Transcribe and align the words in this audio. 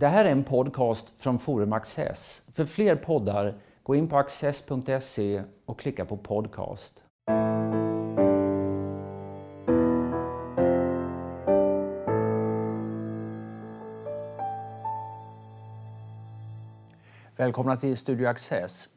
Det 0.00 0.08
här 0.08 0.24
är 0.24 0.32
en 0.32 0.44
podcast 0.44 1.12
från 1.18 1.38
Forum 1.38 1.72
Access. 1.72 2.42
För 2.54 2.64
fler 2.64 2.96
poddar, 2.96 3.54
gå 3.82 3.94
in 3.94 4.08
på 4.08 4.16
access.se 4.16 5.42
och 5.64 5.78
klicka 5.80 6.04
på 6.04 6.16
podcast. 6.16 7.04
Välkomna 17.36 17.76
till 17.76 17.96
Studio 17.96 18.26
Access. 18.26 18.88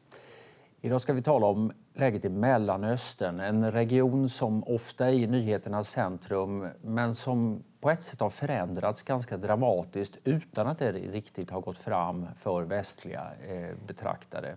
Idag 0.80 1.00
ska 1.00 1.12
vi 1.12 1.22
tala 1.22 1.46
om 1.46 1.72
läget 1.94 2.24
i 2.24 2.28
Mellanöstern, 2.28 3.40
en 3.40 3.72
region 3.72 4.28
som 4.28 4.64
ofta 4.64 5.06
är 5.06 5.12
i 5.12 5.26
nyheternas 5.26 5.88
centrum 5.88 6.68
men 6.82 7.14
som 7.14 7.62
på 7.84 7.90
ett 7.90 8.02
sätt 8.02 8.20
har 8.20 8.30
förändrats 8.30 9.02
ganska 9.02 9.36
dramatiskt 9.36 10.16
utan 10.24 10.66
att 10.66 10.78
det 10.78 10.92
riktigt 10.92 11.50
har 11.50 11.60
gått 11.60 11.78
fram 11.78 12.26
för 12.36 12.62
västliga 12.62 13.30
eh, 13.48 13.76
betraktare. 13.86 14.56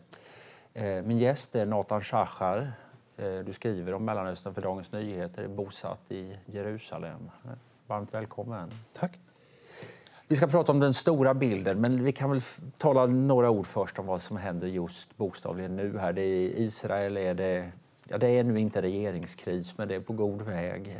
Eh, 0.73 1.03
min 1.03 1.17
gäst 1.17 1.55
är 1.55 1.65
Nathan 1.65 2.01
Shachar. 2.01 2.71
Eh, 3.17 3.35
du 3.45 3.53
skriver 3.53 3.93
om 3.93 4.05
Mellanöstern 4.05 4.53
för 4.53 4.61
Dagens 4.61 4.91
Nyheter, 4.91 5.43
är 5.43 5.47
bosatt 5.47 6.11
i 6.11 6.37
Jerusalem. 6.45 7.29
Varmt 7.87 8.13
välkommen. 8.13 8.71
Tack. 8.93 9.19
Vi 10.27 10.35
ska 10.35 10.47
prata 10.47 10.71
om 10.71 10.79
den 10.79 10.93
stora 10.93 11.33
bilden, 11.33 11.81
men 11.81 12.03
vi 12.03 12.11
kan 12.11 12.29
väl 12.29 12.41
tala 12.77 13.05
några 13.05 13.49
ord 13.49 13.65
först 13.65 13.99
om 13.99 14.05
vad 14.05 14.21
som 14.21 14.37
händer 14.37 14.67
just 14.67 15.17
bokstavligen 15.17 15.75
nu 15.75 15.97
här. 15.97 16.13
Det 16.13 16.21
är 16.21 16.59
Israel 16.59 17.17
är 17.17 17.33
det, 17.33 17.71
ja, 18.07 18.17
det 18.17 18.27
är 18.27 18.43
nu 18.43 18.59
inte 18.59 18.81
regeringskris, 18.81 19.77
men 19.77 19.87
det 19.87 19.95
är 19.95 19.99
på 19.99 20.13
god 20.13 20.41
väg. 20.41 20.97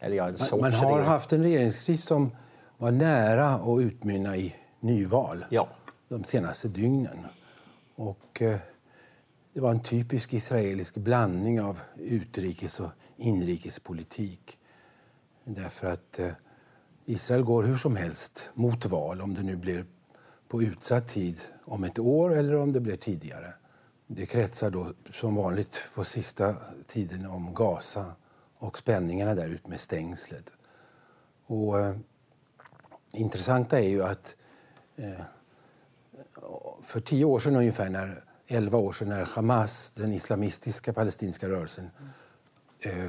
Eller 0.00 0.16
ja, 0.16 0.32
man, 0.50 0.60
man 0.60 0.72
har 0.72 1.00
haft 1.00 1.32
en 1.32 1.42
regeringskris 1.42 2.04
som 2.04 2.30
var 2.78 2.90
nära 2.90 3.48
att 3.48 3.80
utmynna 3.80 4.36
i 4.36 4.54
nyval 4.80 5.44
ja. 5.50 5.68
de 6.08 6.24
senaste 6.24 6.68
dygnen. 6.68 7.26
Och, 7.94 8.42
eh, 8.42 8.58
det 9.52 9.60
var 9.60 9.70
en 9.70 9.82
typisk 9.82 10.32
israelisk 10.32 10.94
blandning 10.94 11.60
av 11.60 11.80
utrikes 11.96 12.80
och 12.80 12.90
inrikespolitik. 13.16 14.58
Därför 15.44 15.92
att 15.92 16.18
eh, 16.18 16.30
Israel 17.04 17.42
går 17.42 17.62
hur 17.62 17.76
som 17.76 17.96
helst 17.96 18.50
mot 18.54 18.86
val, 18.86 19.20
om 19.20 19.34
det 19.34 19.42
nu 19.42 19.56
blir 19.56 19.84
på 20.48 20.62
utsatt 20.62 21.08
tid 21.08 21.40
om 21.64 21.84
ett 21.84 21.98
år 21.98 22.36
eller 22.36 22.56
om 22.56 22.72
det 22.72 22.80
blir 22.80 22.96
tidigare. 22.96 23.54
Det 24.06 24.26
kretsar 24.26 24.70
då 24.70 24.92
som 25.12 25.34
vanligt 25.34 25.82
på 25.94 26.04
sista 26.04 26.54
tiden 26.86 27.26
om 27.26 27.54
Gaza 27.54 28.12
och 28.60 28.78
spänningarna 28.78 29.34
där 29.34 29.48
ute 29.48 29.70
med 29.70 29.80
stängslet. 29.80 30.52
Och, 31.46 31.80
eh, 31.80 31.96
intressanta 33.12 33.78
är 33.78 33.88
ju 33.88 34.04
att 34.04 34.36
eh, 34.96 35.20
för 36.82 37.00
tio 37.00 37.24
år 37.24 37.38
sedan 37.38 37.56
ungefär, 37.56 37.88
när, 37.88 38.24
elva 38.46 38.78
år 38.78 38.92
sedan, 38.92 39.08
när 39.08 39.24
Hamas, 39.24 39.90
den 39.90 40.12
islamistiska 40.12 40.92
palestinska 40.92 41.48
rörelsen, 41.48 41.90
eh, 42.80 43.06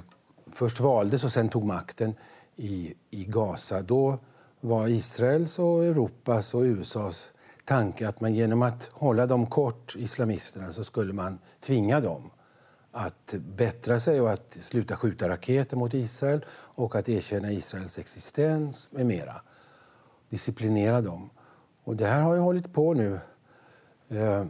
först 0.51 0.79
valdes 0.79 1.23
och 1.23 1.31
sen 1.31 1.49
tog 1.49 1.63
makten 1.63 2.15
i, 2.55 2.93
i 3.09 3.25
Gaza, 3.25 3.81
då 3.81 4.19
var 4.59 4.87
Israels, 4.87 5.59
och 5.59 5.85
Europas 5.85 6.53
och 6.53 6.61
USAs 6.61 7.31
tanke 7.65 8.07
att 8.07 8.21
man 8.21 8.33
genom 8.33 8.61
att 8.61 8.89
hålla 8.93 9.25
dem 9.25 9.47
kort, 9.47 9.95
islamisterna, 9.95 10.73
så 10.73 10.83
skulle 10.83 11.13
man 11.13 11.39
tvinga 11.59 11.99
dem 11.99 12.31
att 12.91 13.35
bättra 13.39 13.99
sig 13.99 14.21
och 14.21 14.31
att 14.31 14.51
sluta 14.51 14.95
skjuta 14.95 15.29
raketer 15.29 15.77
mot 15.77 15.93
Israel 15.93 16.45
och 16.51 16.95
att 16.95 17.09
erkänna 17.09 17.51
Israels 17.51 17.99
existens 17.99 18.91
med 18.91 19.05
mera. 19.05 19.41
Disciplinera 20.29 21.01
dem. 21.01 21.29
Och 21.83 21.95
det 21.95 22.07
här 22.07 22.21
har 22.21 22.33
ju 22.33 22.39
hållit 22.39 22.73
på 22.73 22.93
nu 22.93 23.19
eh, 24.09 24.45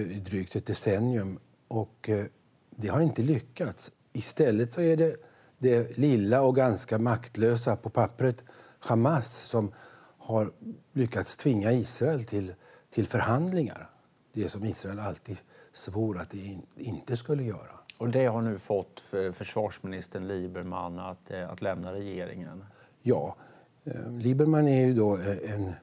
i 0.00 0.22
drygt 0.24 0.56
ett 0.56 0.66
decennium 0.66 1.38
och 1.68 2.08
eh, 2.08 2.26
det 2.70 2.88
har 2.88 3.00
inte 3.00 3.22
lyckats. 3.22 3.90
Istället 4.12 4.72
så 4.72 4.80
är 4.80 4.96
det 4.96 5.16
det 5.58 5.98
lilla 5.98 6.42
och 6.42 6.56
ganska 6.56 6.98
maktlösa 6.98 7.76
på 7.76 7.90
pappret 7.90 8.44
Hamas 8.78 9.36
som 9.36 9.72
har 10.18 10.52
lyckats 10.92 11.36
tvinga 11.36 11.72
Israel 11.72 12.24
till, 12.24 12.54
till 12.90 13.06
förhandlingar. 13.06 13.90
Det 14.32 14.48
som 14.48 14.64
Israel 14.64 14.98
alltid 14.98 15.36
svor 15.72 16.18
att 16.20 16.30
det 16.30 16.58
inte 16.76 17.16
skulle 17.16 17.42
göra. 17.42 17.77
Och 17.98 18.08
det 18.08 18.26
har 18.26 18.42
nu 18.42 18.58
fått 18.58 19.00
försvarsministern 19.32 20.28
Lieberman 20.28 20.98
att, 20.98 21.30
eh, 21.30 21.50
att 21.50 21.62
lämna 21.62 21.92
regeringen? 21.92 22.64
Ja. 23.02 23.36
Eh, 23.84 24.12
Lieberman 24.12 24.68
är 24.68 24.86
ju 24.86 24.94
då 24.94 25.16
eh, 25.18 25.54
en 25.54 25.74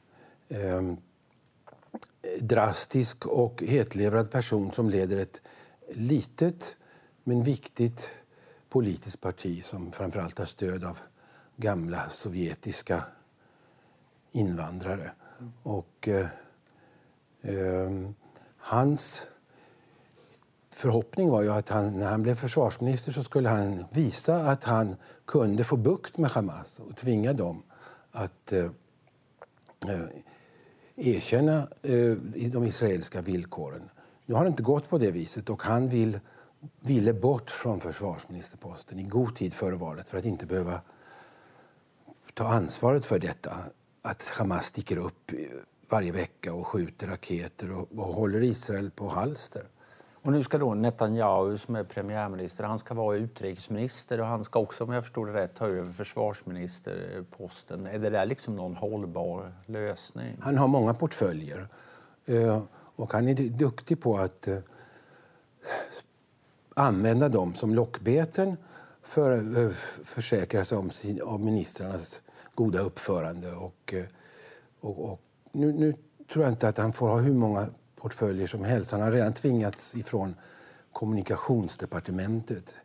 eh, 0.50 0.96
drastisk 2.40 3.26
och 3.26 3.64
hetlevrad 3.64 4.31
person 4.31 4.72
som 4.72 4.90
leder 4.90 5.18
ett 5.18 5.42
litet 5.94 6.76
men 7.24 7.44
viktigt 7.44 8.12
politiskt 8.70 9.22
parti 9.22 9.64
som 9.64 9.92
framförallt 9.92 10.38
har 10.38 10.46
stöd 10.46 10.84
av 10.84 11.00
gamla 11.56 12.09
sovjetiska 12.09 13.03
invandrare. 14.32 15.12
Mm. 15.40 15.53
Och 15.64 16.08
eh, 16.08 16.28
eh, 17.42 18.09
hans 18.58 19.28
förhoppning 20.75 21.30
var 21.30 21.41
ju 21.41 21.52
att 21.52 21.69
han, 21.69 22.00
när 22.00 22.09
han 22.09 22.24
blev 22.24 22.36
försvarsminister 22.36 23.12
så 23.12 23.24
skulle 23.24 23.50
han 23.50 23.86
visa 23.94 24.36
att 24.36 24.63
han 24.63 24.96
kunde 25.25 25.63
få 25.63 25.78
bukt 25.78 26.18
med 26.18 26.31
Hamas 26.31 26.80
och 26.80 26.96
tvinga 26.96 27.34
dem 27.34 27.63
att 28.12 28.52
eh, 28.52 28.66
eh 29.88 30.06
erkänna 30.96 31.68
eh, 31.81 32.12
de 32.52 32.64
israeliska 32.64 33.22
villkoren. 33.22 33.90
Nu 34.25 34.35
har 34.35 34.44
det 34.44 34.47
inte 34.47 34.64
gått 34.64 34.90
på 34.90 34.97
det 34.97 35.12
viset 35.12 35.50
och 35.50 35.64
han 35.64 35.90
vill, 35.90 36.19
ville 36.80 37.14
bort 37.14 37.52
från 37.52 37.80
försvarsministerposten 37.80 39.00
i 39.00 39.03
god 39.03 39.35
tid 39.35 39.53
före 39.53 39.75
valet 39.75 40.08
för 40.08 40.18
att 40.18 40.25
inte 40.25 40.46
behöva 40.46 40.81
ta 42.34 42.47
ansvaret 42.47 43.06
för 43.06 43.19
detta. 43.19 43.58
Att 44.02 44.30
Hamas 44.30 44.66
sticker 44.66 44.97
upp 44.97 45.31
eh, 45.31 45.38
varje 45.90 46.12
vecka 46.12 46.53
och 46.53 46.68
skjuter 46.68 47.08
raketer 47.08 47.72
och, 47.72 47.91
och 47.91 48.16
håller 48.16 48.44
Israel 48.44 48.91
på 48.91 49.09
halster. 49.09 49.68
Och 50.25 50.31
nu 50.31 50.44
ska 50.44 50.58
då 50.58 50.74
Netanyahu 50.74 51.58
som 51.58 51.75
är 51.75 51.84
premiärminister, 51.84 52.63
han 52.63 52.80
ska 52.80 52.94
vara 52.94 53.18
utrikesminister 53.18 54.19
och 54.22 54.28
han 54.28 54.44
ska 54.44 54.59
också 54.59 54.84
om 54.84 54.91
jag 54.91 55.03
förstår 55.03 55.25
det 55.25 55.34
rätt 55.34 55.56
ta 55.56 55.68
över 55.68 55.91
försvarsministerposten. 55.91 57.86
Är 57.86 58.00
det 58.00 58.09
där 58.09 58.25
liksom 58.25 58.56
någon 58.56 58.75
hållbar 58.75 59.52
lösning? 59.66 60.38
Han 60.41 60.58
har 60.58 60.68
många 60.68 60.94
portföljer 60.94 61.68
eh, 62.25 62.64
och 62.96 63.14
han 63.14 63.28
är 63.28 63.34
duktig 63.50 64.02
på 64.02 64.18
att 64.18 64.47
eh, 64.47 64.58
använda 66.74 67.30
dem 67.30 67.56
som 67.56 67.75
lockbeten 67.75 68.58
för 69.03 69.38
att 69.68 69.75
försäkra 70.03 70.66
sig 70.66 70.78
om, 70.78 70.90
sin, 70.90 71.22
om 71.22 71.46
ministrarnas 71.46 72.22
goda 72.56 72.80
uppförande. 72.80 73.52
Och, 73.52 73.94
och, 74.80 75.12
och 75.12 75.22
nu, 75.52 75.74
nu, 75.74 75.94
tror 76.34 76.46
jag 76.46 76.53
inte 76.53 76.68
att 76.68 76.78
han 76.78 76.94
får 76.94 77.09
ha 77.09 77.18
hur 77.18 77.34
många 77.34 77.68
portföljer 78.05 78.47
som 78.47 78.63
helst. 78.63 78.91
Han 78.91 79.01
har 79.01 79.11
redan 79.11 79.33
tvingats 79.33 79.95
ifrån 79.95 80.35
kommunikationsdepartementet 80.91 82.77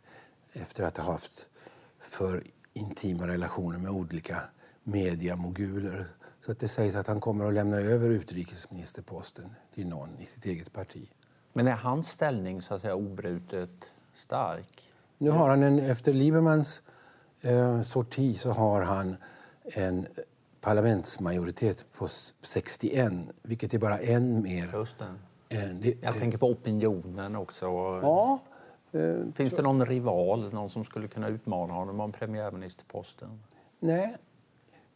efter 0.53 0.83
att 0.83 0.97
ha 0.97 1.03
haft 1.11 1.47
för 1.99 2.43
intima 2.73 3.27
relationer 3.27 3.79
med 3.79 3.91
olika 3.91 4.41
mediamoguler. 4.83 6.07
Så 6.39 6.51
att 6.51 6.59
det 6.59 6.67
sägs 6.67 6.95
att 6.95 7.07
han 7.07 7.19
kommer 7.19 7.45
att 7.45 7.53
lämna 7.53 7.77
över 7.77 8.09
utrikesministerposten 8.09 9.55
till 9.73 9.87
någon 9.87 10.19
i 10.19 10.25
sitt 10.25 10.45
eget 10.45 10.73
parti. 10.73 11.09
Men 11.53 11.67
är 11.67 11.75
hans 11.75 12.09
ställning 12.09 12.61
så 12.61 12.73
att 12.73 12.81
säga 12.81 12.95
obrutet 12.95 13.91
stark? 14.13 14.93
Nu 15.17 15.29
har 15.29 15.49
han 15.49 15.63
en, 15.63 15.79
efter 15.79 16.13
Liebermans 16.13 16.81
eh, 17.41 17.81
sorti 17.81 18.37
så 18.37 18.51
har 18.51 18.81
han 18.81 19.15
en 19.63 20.07
parlamentsmajoritet 20.61 21.85
på 21.93 22.07
61, 22.41 23.13
vilket 23.41 23.73
är 23.73 23.79
bara 23.79 23.99
en 23.99 24.41
mer. 24.41 24.69
Just 24.73 24.95
det. 24.99 25.73
det 25.73 25.97
Jag 26.01 26.17
tänker 26.17 26.37
på 26.37 26.47
opinionen 26.49 27.35
också. 27.35 27.65
Ja, 28.01 28.39
eh, 28.91 29.15
Finns 29.35 29.53
det 29.53 29.61
någon 29.61 29.85
rival, 29.85 30.53
någon 30.53 30.69
som 30.69 30.85
skulle 30.85 31.07
kunna 31.07 31.27
utmana 31.27 31.73
honom 31.73 31.99
om 31.99 32.11
premiärministerposten? 32.11 33.43
Nej. 33.79 34.17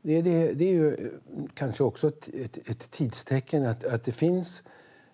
Det, 0.01 0.21
det, 0.21 0.53
det 0.53 0.65
är 0.65 0.73
ju 0.73 0.93
eh, 0.93 1.11
kanske 1.53 1.83
också 1.83 2.07
ett, 2.07 2.29
ett, 2.33 2.69
ett 2.69 2.91
tidstecken 2.91 3.65
att, 3.65 3.83
att 3.83 4.03
det 4.03 4.11
finns 4.11 4.63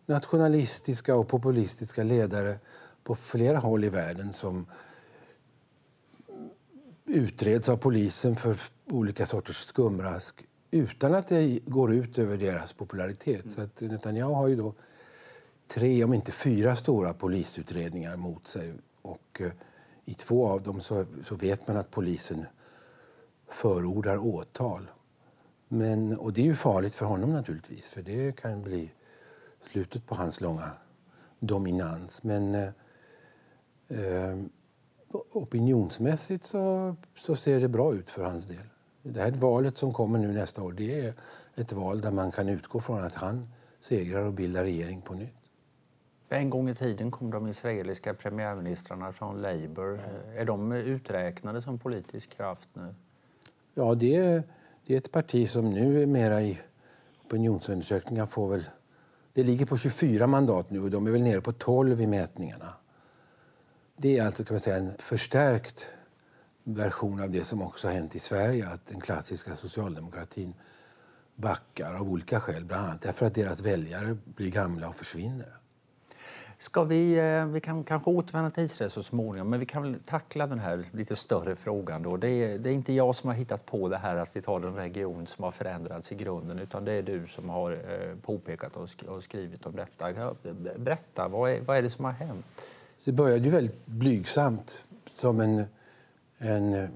nationalistiska 0.05 1.15
och 1.15 1.27
populistiska 1.27 2.03
ledare 2.03 2.59
på 3.03 3.15
flera 3.15 3.57
håll 3.57 3.83
i 3.83 3.89
världen 3.89 4.33
som 4.33 4.65
utreds 7.05 7.69
av 7.69 7.77
polisen 7.77 8.35
för 8.35 8.57
olika 8.91 9.25
sorters 9.25 9.55
skumrask 9.55 10.43
utan 10.71 11.15
att 11.15 11.27
det 11.27 11.59
går 11.65 11.93
ut 11.93 12.17
över 12.17 12.37
deras 12.37 12.73
popularitet. 12.73 13.41
Mm. 13.41 13.49
Så 13.49 13.61
att 13.61 13.81
Netanyahu 13.81 14.33
har 14.33 14.47
ju 14.47 14.55
då 14.55 14.73
tre, 15.67 16.03
om 16.03 16.13
inte 16.13 16.31
fyra, 16.31 16.75
stora 16.75 17.13
polisutredningar 17.13 18.15
mot 18.15 18.47
sig. 18.47 18.73
Och 19.01 19.41
eh, 19.41 19.51
I 20.05 20.13
två 20.13 20.47
av 20.47 20.61
dem 20.61 20.81
så, 20.81 21.05
så 21.23 21.35
vet 21.35 21.67
man 21.67 21.77
att 21.77 21.91
polisen 21.91 22.45
förordar 23.47 24.17
åtal. 24.17 24.91
Men, 25.67 26.17
och 26.17 26.33
det 26.33 26.41
är 26.41 26.45
ju 26.45 26.55
farligt 26.55 26.95
för 26.95 27.05
honom 27.05 27.33
naturligtvis, 27.33 27.89
för 27.89 28.01
det 28.01 28.35
kan 28.35 28.61
bli 28.61 28.91
slutet 29.61 30.05
på 30.05 30.15
hans 30.15 30.41
långa 30.41 30.71
dominans. 31.39 32.23
Men 32.23 32.55
eh, 32.55 32.69
eh, 33.87 34.37
opinionsmässigt 35.31 36.43
så, 36.43 36.95
så 37.15 37.35
ser 37.35 37.59
det 37.59 37.67
bra 37.67 37.93
ut 37.93 38.09
för 38.09 38.23
hans 38.23 38.45
del. 38.45 38.65
Det 39.03 39.21
här 39.21 39.31
valet 39.31 39.77
som 39.77 39.93
kommer 39.93 40.19
nu 40.19 40.33
nästa 40.33 40.63
år 40.63 40.71
det 40.71 41.05
är 41.05 41.13
ett 41.55 41.71
val 41.71 42.01
där 42.01 42.11
man 42.11 42.31
kan 42.31 42.49
utgå 42.49 42.79
från 42.79 43.03
att 43.03 43.15
han 43.15 43.47
segrar 43.79 44.25
och 44.25 44.33
bildar 44.33 44.63
regering 44.63 45.01
på 45.01 45.13
nytt. 45.13 45.35
En 46.29 46.49
gång 46.49 46.69
i 46.69 46.75
tiden 46.75 47.11
kom 47.11 47.31
de 47.31 47.47
israeliska 47.47 48.13
premiärministrarna 48.13 49.11
från 49.11 49.41
Labour. 49.41 49.99
Är 50.37 50.45
de 50.45 50.71
uträknade 50.71 51.61
som 51.61 51.79
politisk 51.79 52.29
kraft 52.29 52.69
nu? 52.73 52.95
Ja, 53.73 53.95
det 53.95 54.15
är, 54.15 54.43
det 54.85 54.93
är 54.93 54.97
ett 54.97 55.11
parti 55.11 55.49
som 55.49 55.69
nu 55.69 56.01
är 56.01 56.05
mera 56.05 56.41
i 56.41 56.59
opinionsundersökningar 57.25 58.25
får 58.25 58.47
väl... 58.47 58.63
Det 59.33 59.43
ligger 59.43 59.65
på 59.65 59.77
24 59.77 60.27
mandat 60.27 60.69
nu 60.69 60.81
och 60.81 60.91
de 60.91 61.07
är 61.07 61.11
väl 61.11 61.21
nere 61.21 61.41
på 61.41 61.51
12 61.51 62.01
i 62.01 62.07
mätningarna. 62.07 62.73
Det 63.97 64.17
är 64.17 64.25
alltså 64.25 64.43
kan 64.43 64.53
man 64.53 64.59
säga, 64.59 64.77
en 64.77 64.93
förstärkt 64.97 65.87
version 66.63 67.21
av 67.21 67.29
det 67.29 67.43
som 67.43 67.61
också 67.61 67.87
hänt 67.87 68.15
i 68.15 68.19
Sverige, 68.19 68.67
att 68.67 68.85
den 68.85 69.01
klassiska 69.01 69.55
socialdemokratin 69.55 70.53
backar 71.35 71.93
av 71.93 72.11
olika 72.11 72.39
skäl, 72.39 72.65
bland 72.65 72.85
annat 72.85 73.01
därför 73.01 73.25
att 73.25 73.35
deras 73.35 73.61
väljare 73.61 74.17
blir 74.25 74.51
gamla 74.51 74.87
och 74.87 74.95
försvinner. 74.95 75.57
Ska 76.57 76.83
vi, 76.83 77.13
eh, 77.13 77.45
vi 77.45 77.61
kan 77.61 77.83
kanske 77.83 78.09
återvända 78.09 78.51
till 78.51 78.63
Israel 78.63 78.91
så 78.91 79.03
småningom, 79.03 79.49
men 79.49 79.59
vi 79.59 79.65
kan 79.65 79.81
väl 79.81 79.95
tackla 80.05 80.47
den 80.47 80.59
här 80.59 80.85
lite 80.91 81.15
större 81.15 81.55
frågan. 81.55 82.03
Då. 82.03 82.17
Det, 82.17 82.29
är, 82.29 82.57
det 82.57 82.69
är 82.69 82.73
inte 82.73 82.93
jag 82.93 83.15
som 83.15 83.27
har 83.27 83.35
hittat 83.35 83.65
på 83.65 83.89
det 83.89 83.97
här 83.97 84.17
att 84.17 84.29
vi 84.33 84.41
tar 84.41 84.61
en 84.61 84.75
region 84.75 85.27
som 85.27 85.43
har 85.43 85.51
förändrats 85.51 86.11
i 86.11 86.15
grunden, 86.15 86.59
utan 86.59 86.85
det 86.85 86.91
är 86.91 87.01
du 87.01 87.27
som 87.27 87.49
har 87.49 87.71
eh, 87.71 88.15
påpekat 88.21 88.77
och 89.07 89.23
skrivit 89.23 89.65
om 89.65 89.75
detta. 89.75 90.33
Berätta, 90.77 91.27
vad 91.27 91.51
är, 91.51 91.61
vad 91.61 91.77
är 91.77 91.81
det 91.81 91.89
som 91.89 92.05
har 92.05 92.11
hänt? 92.11 92.45
Det 93.05 93.11
började 93.11 93.43
ju 93.45 93.51
väldigt 93.51 93.85
blygsamt 93.85 94.83
som 95.13 95.39
en, 95.39 95.65
en 96.41 96.73
eh, 96.73 96.89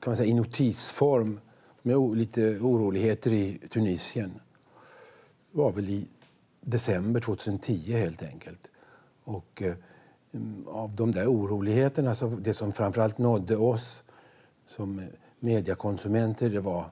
kan 0.00 0.10
man 0.10 0.16
säga, 0.16 0.30
i 0.30 0.34
notisform 0.34 1.40
med 1.82 2.16
lite 2.16 2.58
oroligheter 2.58 3.32
i 3.32 3.58
Tunisien. 3.70 4.40
Det 5.52 5.58
var 5.58 5.72
väl 5.72 5.90
i 5.90 6.08
december 6.60 7.20
2010 7.20 7.92
helt 7.92 8.22
enkelt. 8.22 8.70
Och 9.24 9.62
eh, 9.62 9.74
mm, 10.32 10.68
av 10.68 10.94
de 10.96 11.12
där 11.12 11.26
oroligheterna, 11.26 12.14
så 12.14 12.28
det 12.28 12.54
som 12.54 12.72
framförallt 12.72 13.18
nådde 13.18 13.56
oss 13.56 14.02
som 14.66 14.98
eh, 14.98 15.04
mediekonsumenter, 15.40 16.50
det 16.50 16.60
var 16.60 16.90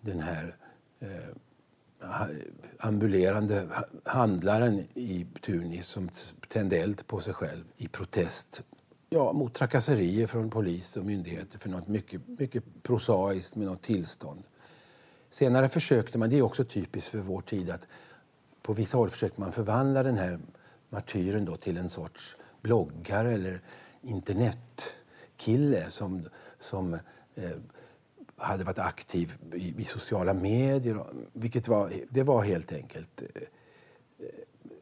den 0.00 0.20
här 0.20 0.56
eh, 1.00 1.36
ambulerande 2.78 3.68
handlaren 4.04 4.86
i 4.94 5.26
Tunis 5.40 5.86
som 5.86 6.08
tände 6.48 6.76
eld 6.76 7.06
på 7.06 7.20
sig 7.20 7.34
själv 7.34 7.64
i 7.76 7.88
protest 7.88 8.62
ja, 9.12 9.32
mot 9.32 9.54
trakasserier 9.54 10.26
från 10.26 10.50
polis 10.50 10.96
och 10.96 11.04
myndigheter 11.04 11.58
för 11.58 11.68
något 11.68 11.88
mycket, 11.88 12.20
mycket 12.26 12.64
prosaiskt 12.82 13.56
med 13.56 13.66
något 13.66 13.82
tillstånd. 13.82 14.42
Senare 15.30 15.68
försökte 15.68 16.18
man, 16.18 16.30
det 16.30 16.38
är 16.38 16.42
också 16.42 16.64
typiskt 16.64 17.10
för 17.10 17.18
vår 17.18 17.40
tid, 17.40 17.70
att 17.70 17.86
på 18.62 18.72
vissa 18.72 18.96
håll 18.96 19.10
försökte 19.10 19.40
man 19.40 19.52
förvandla 19.52 20.02
den 20.02 20.18
här 20.18 20.38
martyren 20.88 21.44
då 21.44 21.56
till 21.56 21.76
en 21.76 21.90
sorts 21.90 22.36
bloggare 22.62 23.32
eller 23.32 23.60
internetkille 24.02 25.90
som, 25.90 26.28
som 26.60 26.94
eh, 27.34 27.50
hade 28.36 28.64
varit 28.64 28.78
aktiv 28.78 29.34
i, 29.54 29.74
i, 29.82 29.84
sociala 29.84 30.34
medier. 30.34 31.04
Vilket 31.32 31.68
var, 31.68 31.92
det 32.10 32.22
var 32.22 32.42
helt 32.42 32.72
enkelt 32.72 33.22
eh, 33.22 33.42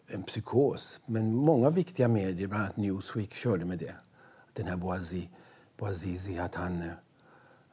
en 0.06 0.22
psykos. 0.22 1.00
Men 1.06 1.34
många 1.34 1.70
viktiga 1.70 2.08
medier, 2.08 2.48
bland 2.48 2.64
annat 2.64 2.76
Newsweek, 2.76 3.34
körde 3.34 3.64
med 3.64 3.78
det. 3.78 3.94
Den 4.52 4.66
här 4.66 4.76
Bouazi, 4.76 5.28
Bouazizi, 5.76 6.38
att 6.38 6.54
han, 6.54 6.90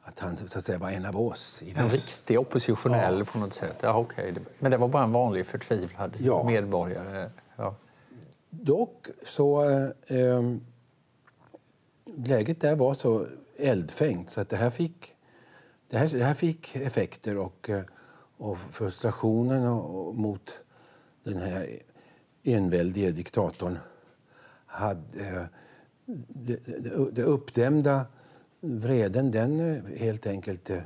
att 0.02 0.20
han 0.20 0.36
så 0.36 0.58
att 0.58 0.64
säga, 0.64 0.78
var 0.78 0.90
en 0.90 1.06
av 1.06 1.20
oss. 1.20 1.62
en 1.74 1.88
riktig 1.88 2.40
oppositionell 2.40 3.18
ja. 3.18 3.24
på 3.24 3.38
något 3.38 3.54
sätt. 3.54 3.76
Ja, 3.80 3.98
okay. 3.98 4.34
Men 4.58 4.70
det 4.70 4.76
var 4.76 4.88
bara 4.88 5.04
en 5.04 5.12
vanlig 5.12 5.46
förtvivlad 5.46 6.16
ja. 6.18 6.44
medborgare? 6.44 7.30
Ja. 7.56 7.74
Dock 8.50 9.06
så... 9.26 9.70
Eh, 10.06 10.42
läget 12.16 12.60
där 12.60 12.76
var 12.76 12.94
så 12.94 13.26
eldfängt 13.56 14.30
så 14.30 14.40
att 14.40 14.48
det 14.48 14.56
här 14.56 14.70
fick, 14.70 15.14
det 15.88 15.98
här, 15.98 16.08
det 16.08 16.24
här 16.24 16.34
fick 16.34 16.76
effekter 16.76 17.36
och, 17.36 17.70
eh, 17.70 17.82
och 18.36 18.58
frustrationen 18.58 19.66
och, 19.66 20.08
och 20.08 20.14
mot 20.14 20.60
den 21.24 21.36
här 21.36 21.78
enväldige 22.42 23.10
diktatorn 23.10 23.78
hade... 24.66 25.48
Det, 26.28 26.56
det, 26.66 27.10
det 27.10 27.22
uppdämda 27.22 28.06
vreden 28.60 29.30
den 29.30 29.60
eh, 29.60 29.84
helt 29.96 30.26
enkelt 30.26 30.70
eh, 30.70 30.82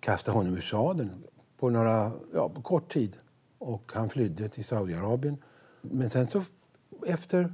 kastade 0.00 0.38
honom 0.38 0.54
ur 0.54 0.60
sadeln 0.60 1.24
på, 1.58 1.70
några, 1.70 2.12
ja, 2.34 2.48
på 2.48 2.62
kort 2.62 2.92
tid. 2.92 3.16
Och 3.58 3.92
han 3.94 4.10
flydde 4.10 4.48
till 4.48 4.64
Saudiarabien. 4.64 5.36
Men 5.80 6.10
sen 6.10 6.26
så 6.26 6.42
efter 7.06 7.52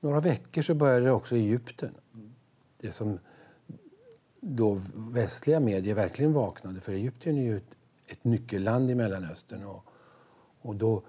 några 0.00 0.20
veckor 0.20 0.62
så 0.62 0.74
började 0.74 1.04
det 1.04 1.12
också 1.12 1.36
i 1.36 1.40
Egypten. 1.40 1.94
Det 2.80 2.92
som 2.92 3.18
då 4.40 4.80
västliga 4.94 5.60
medier 5.60 5.94
verkligen 5.94 6.32
vaknade 6.32 6.80
för 6.80 6.92
Egypten 6.92 7.36
är 7.36 7.42
ju 7.42 7.56
ett, 7.56 7.74
ett 8.06 8.24
nyckelland 8.24 8.90
i 8.90 8.94
Mellanöstern. 8.94 9.64
Och, 9.64 9.84
och 10.60 10.76
då 10.76 11.02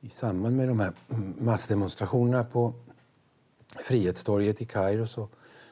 i 0.00 0.08
samband 0.10 0.56
med 0.56 0.68
de 0.68 0.80
här 0.80 0.92
mm, 1.08 1.34
massdemonstrationerna 1.38 2.44
på 2.44 2.74
Frihetstorget 3.76 4.62
i 4.62 4.64
Kairo 4.64 5.06
så 5.06 5.28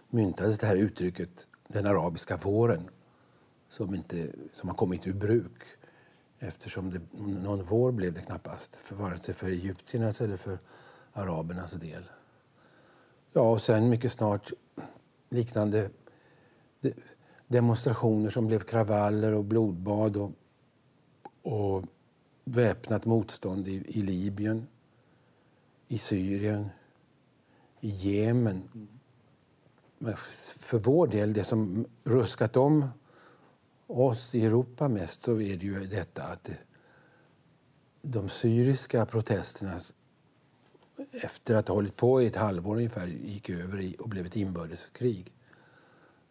myntades 0.09 0.59
det 0.59 0.67
här 0.67 0.77
uttrycket 0.77 1.47
den 1.69 1.87
arabiska 1.87 2.37
våren 2.37 2.91
som, 3.69 3.95
inte, 3.95 4.29
som 4.53 4.69
har 4.69 4.77
kommit 4.77 5.07
ur 5.07 5.13
bruk 5.13 5.63
eftersom 6.39 6.91
det, 6.91 7.01
någon 7.19 7.65
vår 7.65 7.93
blev 7.93 8.13
det 8.13 8.21
knappast, 8.21 8.77
för 8.77 8.97
vare 8.97 9.19
sig 9.19 9.35
för 9.35 9.51
egyptiernas 9.51 10.21
eller 10.21 10.37
för 10.37 10.59
arabernas 11.13 11.73
del. 11.73 12.03
Ja, 13.33 13.41
och 13.41 13.63
sen 13.63 13.89
mycket 13.89 14.13
snart 14.13 14.53
liknande 15.29 15.91
demonstrationer 17.47 18.31
som 18.31 18.47
blev 18.47 18.61
kravaller 18.61 19.33
och 19.33 19.45
blodbad 19.45 20.17
och, 20.17 20.31
och 21.43 21.85
väpnat 22.45 23.07
motstånd 23.07 23.69
i, 23.69 23.85
i 23.87 24.03
Libyen, 24.03 24.67
i 25.89 25.99
Syrien, 25.99 26.69
i 27.87 27.89
Jemen. 27.89 28.89
För 30.59 30.79
vår 30.79 31.07
del, 31.07 31.33
det 31.33 31.45
som 31.45 31.87
ruskat 32.05 32.57
om 32.57 32.89
oss 33.87 34.35
i 34.35 34.47
Europa 34.47 34.89
mest 34.89 35.23
så 35.23 35.41
är 35.41 35.57
det 35.57 35.67
ju 35.67 35.87
detta 35.87 36.23
att 36.23 36.51
de 38.03 38.29
syriska 38.29 39.07
protesterna 39.07 39.81
efter 41.13 41.55
att 41.55 41.69
ha 41.69 41.75
hållit 41.75 41.97
på 41.97 42.23
i 42.23 42.27
ett 42.27 42.37
halvår 42.37 42.77
ungefär 42.77 43.07
gick 43.07 43.51
över 43.51 43.81
i 43.81 43.97
och 43.99 44.09
blev 44.09 44.27
ett 44.27 44.37
inbördeskrig. 44.37 45.33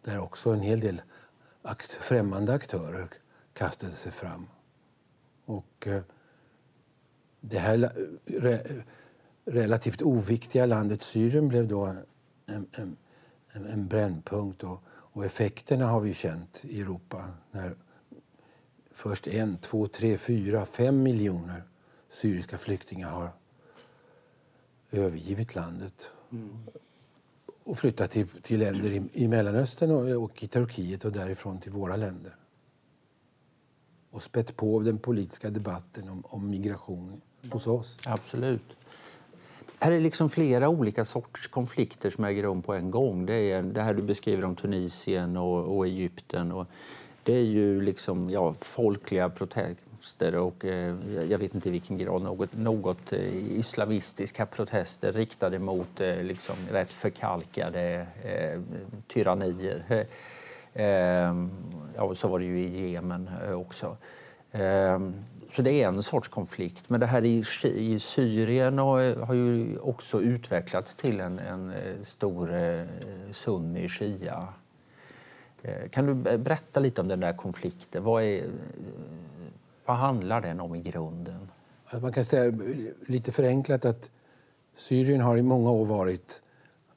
Där 0.02 0.18
också 0.18 0.50
en 0.50 0.60
hel 0.60 0.80
del 0.80 1.02
akt, 1.62 1.92
främmande 1.92 2.54
aktörer 2.54 3.08
kastade 3.52 3.92
sig 3.92 4.12
fram. 4.12 4.46
Och 5.44 5.86
eh, 5.86 6.02
det 7.40 7.58
här 7.58 7.92
re, 8.24 8.82
relativt 9.46 10.02
oviktiga 10.02 10.66
landet 10.66 11.02
Syrien 11.02 11.48
blev 11.48 11.68
då 11.68 11.84
en, 12.46 12.66
en, 12.72 12.96
en 13.52 13.88
brännpunkt. 13.88 14.64
Och, 14.64 14.82
och, 14.88 15.24
effekterna 15.24 15.86
har 15.86 16.00
vi 16.00 16.14
känt 16.14 16.64
i 16.64 16.80
Europa. 16.80 17.24
När 17.50 17.76
först 18.92 19.26
en, 19.26 19.58
två, 19.58 19.86
tre, 19.86 20.18
fyra, 20.18 20.66
fem 20.66 21.02
miljoner 21.02 21.62
syriska 22.10 22.58
flyktingar 22.58 23.10
har 23.10 23.30
övergivit 24.90 25.54
landet 25.54 26.10
mm. 26.32 26.56
och 27.64 27.78
flyttat 27.78 28.10
till, 28.10 28.28
till 28.28 28.60
länder 28.60 28.90
i, 28.90 29.02
i 29.12 29.28
Mellanöstern 29.28 29.90
och, 29.90 30.24
och 30.24 30.44
i 30.44 30.48
Turkiet 30.48 31.04
och 31.04 31.12
därifrån 31.12 31.58
till 31.58 31.72
våra 31.72 31.96
länder 31.96 32.36
och 34.10 34.22
spett 34.22 34.56
på 34.56 34.80
den 34.80 34.98
politiska 34.98 35.50
debatten 35.50 36.08
om, 36.08 36.24
om 36.26 36.50
migration 36.50 37.20
hos 37.50 37.66
oss. 37.66 37.98
Absolut. 38.06 38.76
Här 39.78 39.92
är 39.92 40.00
liksom 40.00 40.28
flera 40.28 40.68
olika 40.68 41.04
sorters 41.04 41.48
konflikter 41.48 42.10
som 42.10 42.24
äger 42.24 42.42
rum 42.42 42.62
på 42.62 42.74
en 42.74 42.90
gång. 42.90 43.26
Det 43.26 43.34
är 43.34 43.62
det 43.62 43.82
här 43.82 43.94
du 43.94 44.02
beskriver 44.02 44.44
om 44.44 44.56
Tunisien 44.56 45.36
och, 45.36 45.76
och 45.76 45.86
Egypten. 45.86 46.52
Och 46.52 46.66
det 47.22 47.34
är 47.34 47.44
ju 47.44 47.80
liksom, 47.80 48.30
ja, 48.30 48.52
folkliga 48.52 49.28
protester 49.28 50.34
och 50.34 50.64
eh, 50.64 50.94
jag 51.30 51.38
vet 51.38 51.54
inte 51.54 51.68
i 51.68 51.72
vilken 51.72 51.98
grad 51.98 52.22
något, 52.22 52.56
något 52.56 53.12
eh, 53.12 53.58
islamistiska 53.58 54.46
protester 54.46 55.12
riktade 55.12 55.58
mot 55.58 56.00
eh, 56.00 56.22
liksom, 56.22 56.56
rätt 56.70 56.92
förkalkade 56.92 58.06
eh, 58.24 58.60
tyrannier. 59.06 59.84
Ehm, 60.78 61.50
ja, 61.96 62.14
så 62.14 62.28
var 62.28 62.38
det 62.38 62.44
ju 62.44 62.58
i 62.58 62.90
Jemen 62.90 63.30
eh, 63.46 63.52
också. 63.52 63.96
Ehm, 64.52 65.14
så 65.56 65.62
det 65.62 65.82
är 65.82 65.88
en 65.88 66.02
sorts 66.02 66.28
konflikt. 66.28 66.90
Men 66.90 67.00
det 67.00 67.06
här 67.06 67.24
i, 67.24 67.44
i 67.64 67.98
Syrien 67.98 68.78
har, 68.78 69.00
eh, 69.00 69.26
har 69.26 69.34
ju 69.34 69.78
också 69.78 70.22
utvecklats 70.22 70.94
till 70.94 71.20
en, 71.20 71.38
en 71.38 71.70
eh, 71.70 72.02
stor 72.02 72.54
eh, 72.54 72.84
sunni-shia 73.32 74.48
Eh, 75.66 75.88
kan 75.88 76.06
du 76.06 76.38
berätta 76.38 76.80
lite 76.80 77.00
om 77.00 77.08
den 77.08 77.20
där 77.20 77.32
konflikten? 77.32 78.04
Vad, 78.04 78.22
är, 78.22 78.50
vad 79.84 79.96
handlar 79.96 80.40
den 80.40 80.60
om 80.60 80.74
i 80.74 80.82
grunden? 80.82 81.48
Man 82.00 82.12
kan 82.12 82.24
säga 82.24 82.52
lite 83.06 83.32
förenklat 83.32 83.84
att 83.84 84.10
Syrien 84.76 85.20
har 85.20 85.36
i 85.36 85.42
många 85.42 85.70
år 85.70 85.84
varit 85.84 86.42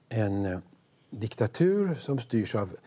en 0.10 0.62
diktatur 1.10 1.96
som 1.96 2.20
styrs 2.20 2.56
av 2.56 2.78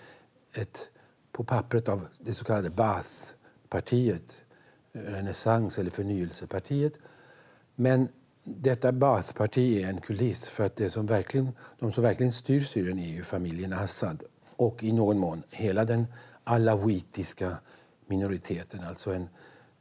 ett, 0.53 0.91
på 1.33 1.45
pappret 1.45 1.89
av 1.89 2.07
det 2.19 2.33
så 2.33 2.45
kallade 2.45 2.71
Baath-partiet, 2.71 4.39
renässans 4.93 5.79
eller 5.79 5.91
förnyelsepartiet. 5.91 6.99
Men 7.75 8.09
detta 8.45 8.93
Baathparti 8.93 9.83
är 9.83 9.89
en 9.89 10.01
kuliss 10.01 10.49
för 10.49 10.65
att 10.65 10.77
det 10.77 10.91
som 10.91 11.07
verkligen, 11.07 11.53
de 11.79 11.93
som 11.93 12.03
verkligen 12.03 12.33
styr 12.33 12.61
Syrien 12.61 12.99
är 12.99 13.09
ju 13.09 13.23
familjen 13.23 13.73
Assad 13.73 14.23
och 14.57 14.85
i 14.85 14.93
någon 14.93 15.19
mån 15.19 15.43
hela 15.51 15.85
den 15.85 16.07
alawitiska 16.45 17.57
minoriteten. 18.07 18.85
Alltså 18.85 19.13
en, 19.13 19.29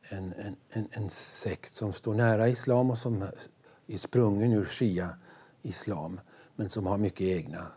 en, 0.09 0.33
en, 0.69 0.87
en 0.91 1.09
sekt 1.09 1.75
som 1.75 1.93
står 1.93 2.13
nära 2.13 2.49
islam 2.49 2.91
och 2.91 2.97
som 2.97 3.25
är 3.87 3.97
sprungen 3.97 4.53
ur 4.53 4.65
shia-islam 4.65 6.19
men 6.55 6.69
som 6.69 6.85
har 6.85 6.97
mycket 6.97 7.21
egna 7.27 7.67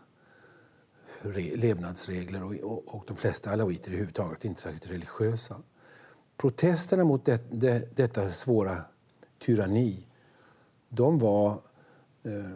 levnadsregler 1.55 2.43
och, 2.43 2.53
och, 2.53 2.95
och 2.95 3.03
de 3.07 3.17
flesta 3.17 3.51
alawiter 3.51 3.87
är 3.87 3.93
överhuvudtaget 3.93 4.45
inte 4.45 4.61
särskilt 4.61 4.89
religiösa. 4.89 5.61
Protesterna 6.37 7.03
mot 7.03 7.25
det, 7.25 7.43
det, 7.51 7.95
detta 7.95 8.29
svåra 8.29 8.81
tyranni 9.39 10.07
de 10.89 11.17
var 11.17 11.61
eh, 12.23 12.55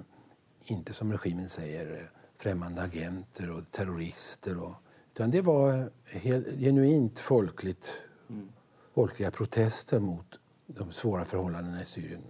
inte 0.64 0.94
som 0.94 1.12
regimen 1.12 1.50
säger 1.50 2.12
främmande 2.38 2.82
agenter 2.82 3.52
och 3.52 3.72
terrorister. 3.72 4.64
Och, 4.64 4.74
utan 5.14 5.32
det 5.32 5.42
var 5.42 5.92
helt, 6.06 6.48
genuint 6.60 7.20
folkligt, 7.20 7.94
mm. 8.30 8.50
folkliga 8.94 9.32
protester 9.32 10.00
mot 10.00 10.40
de 10.68 10.92
svåra 10.92 11.26
förhållandena 11.26 11.82
i 11.82 11.86
Syrien. 11.86 12.22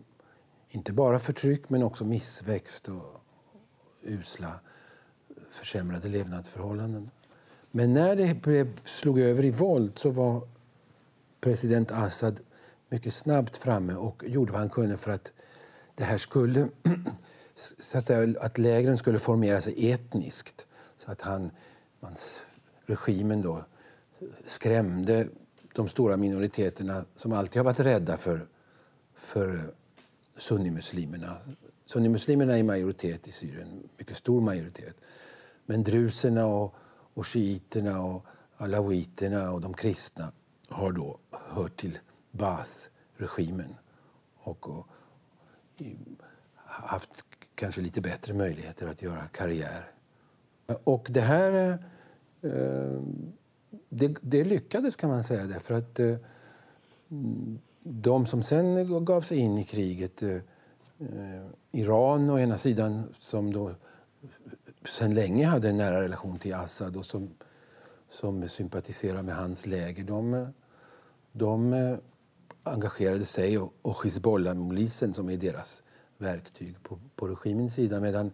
Inte 0.69 0.93
bara 0.93 1.19
förtryck, 1.19 1.69
men 1.69 1.83
också 1.83 2.05
missväxt 2.05 2.89
och 2.89 3.21
usla, 4.01 4.59
försämrade 5.51 6.07
levnadsförhållanden. 6.09 7.11
Men 7.71 7.93
när 7.93 8.15
det 8.15 8.67
slog 8.83 9.19
över 9.19 9.45
i 9.45 9.51
våld 9.51 9.97
så 9.97 10.09
var 10.09 10.47
president 11.41 11.91
Assad 11.91 12.39
mycket 12.89 13.13
snabbt 13.13 13.57
framme 13.57 13.93
och 13.93 14.23
gjorde 14.27 14.51
vad 14.51 14.61
han 14.61 14.69
kunde 14.69 14.97
för 14.97 15.11
att 15.11 15.33
det 15.95 16.03
här 16.03 16.17
skulle 16.17 16.67
så 17.79 17.97
att, 17.97 18.05
säga, 18.05 18.39
att 18.41 18.57
lägren 18.57 18.97
skulle 18.97 19.19
formera 19.19 19.61
sig 19.61 19.91
etniskt. 19.91 20.67
Så 20.97 21.11
att 21.11 21.21
han, 21.21 21.51
hans, 22.01 22.41
regimen 22.85 23.41
då 23.41 23.65
skrämde 24.47 25.27
de 25.73 25.87
stora 25.87 26.17
minoriteterna 26.17 27.05
som 27.15 27.31
alltid 27.31 27.57
har 27.59 27.63
varit 27.63 27.79
rädda 27.79 28.17
för, 28.17 28.47
för 29.15 29.73
sunnimuslimerna. 30.37 31.37
Sunnimuslimerna 31.85 32.53
är 32.53 32.57
i 32.57 32.63
majoritet 32.63 33.27
i 33.27 33.31
Syrien, 33.31 33.89
mycket 33.97 34.17
stor 34.17 34.41
majoritet. 34.41 34.95
Men 35.65 35.83
druserna 35.83 36.45
och, 36.45 36.75
och 37.13 37.27
shiiterna 37.27 38.01
och 38.01 38.25
alawiterna 38.57 39.51
och 39.51 39.61
de 39.61 39.73
kristna 39.73 40.31
har 40.69 40.91
då 40.91 41.17
hört 41.31 41.77
till 41.77 41.99
Baath-regimen 42.31 43.75
och, 44.35 44.69
och 44.69 44.87
haft 46.55 47.25
kanske 47.55 47.81
lite 47.81 48.01
bättre 48.01 48.33
möjligheter 48.33 48.87
att 48.87 49.01
göra 49.01 49.27
karriär. 49.27 49.91
Och 50.83 51.07
det 51.09 51.21
här 51.21 51.77
eh, 52.41 53.01
det, 53.89 54.15
det 54.21 54.43
lyckades 54.43 54.95
kan 54.95 55.09
man 55.09 55.23
säga 55.23 55.47
därför 55.47 55.73
att 55.73 55.99
eh, 55.99 56.15
de 57.83 58.25
som 58.25 58.43
sen 58.43 59.05
gav 59.05 59.21
sig 59.21 59.37
in 59.37 59.57
i 59.57 59.63
kriget 59.63 60.23
eh, 60.23 60.35
eh 60.99 61.45
Iran 61.71 62.29
å 62.29 62.39
ena 62.39 62.57
sidan 62.57 63.03
som 63.19 63.53
då 63.53 63.71
sen 64.85 65.15
länge 65.15 65.45
hade 65.45 65.69
en 65.69 65.77
nära 65.77 66.01
relation 66.03 66.39
till 66.39 66.53
Assad 66.53 66.97
och 66.97 67.05
som, 67.05 67.29
som 68.09 68.47
sympatiserar 68.47 69.21
med 69.21 69.35
hans 69.35 69.65
läger. 69.65 70.03
De, 70.03 70.47
de 71.31 71.73
engagerade 72.63 73.25
sig 73.25 73.57
och, 73.57 73.73
och 73.81 74.05
Hizbollah-milisen 74.05 75.13
som 75.13 75.29
är 75.29 75.37
deras 75.37 75.83
verktyg 76.17 76.83
på, 76.83 76.99
på 77.15 77.27
regimens 77.27 77.73
sida 77.73 77.99
medan 77.99 78.31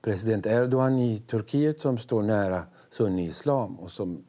president 0.00 0.46
Erdogan 0.46 0.98
i 0.98 1.18
Turkiet 1.18 1.80
som 1.80 1.98
står 1.98 2.22
nära 2.22 2.62
sunni-islam 2.90 3.78
och 3.78 3.90
som 3.90 4.24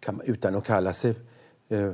kan, 0.00 0.20
utan 0.24 0.54
att 0.54 0.64
kalla 0.64 0.92
sig 0.92 1.14
eh, 1.68 1.92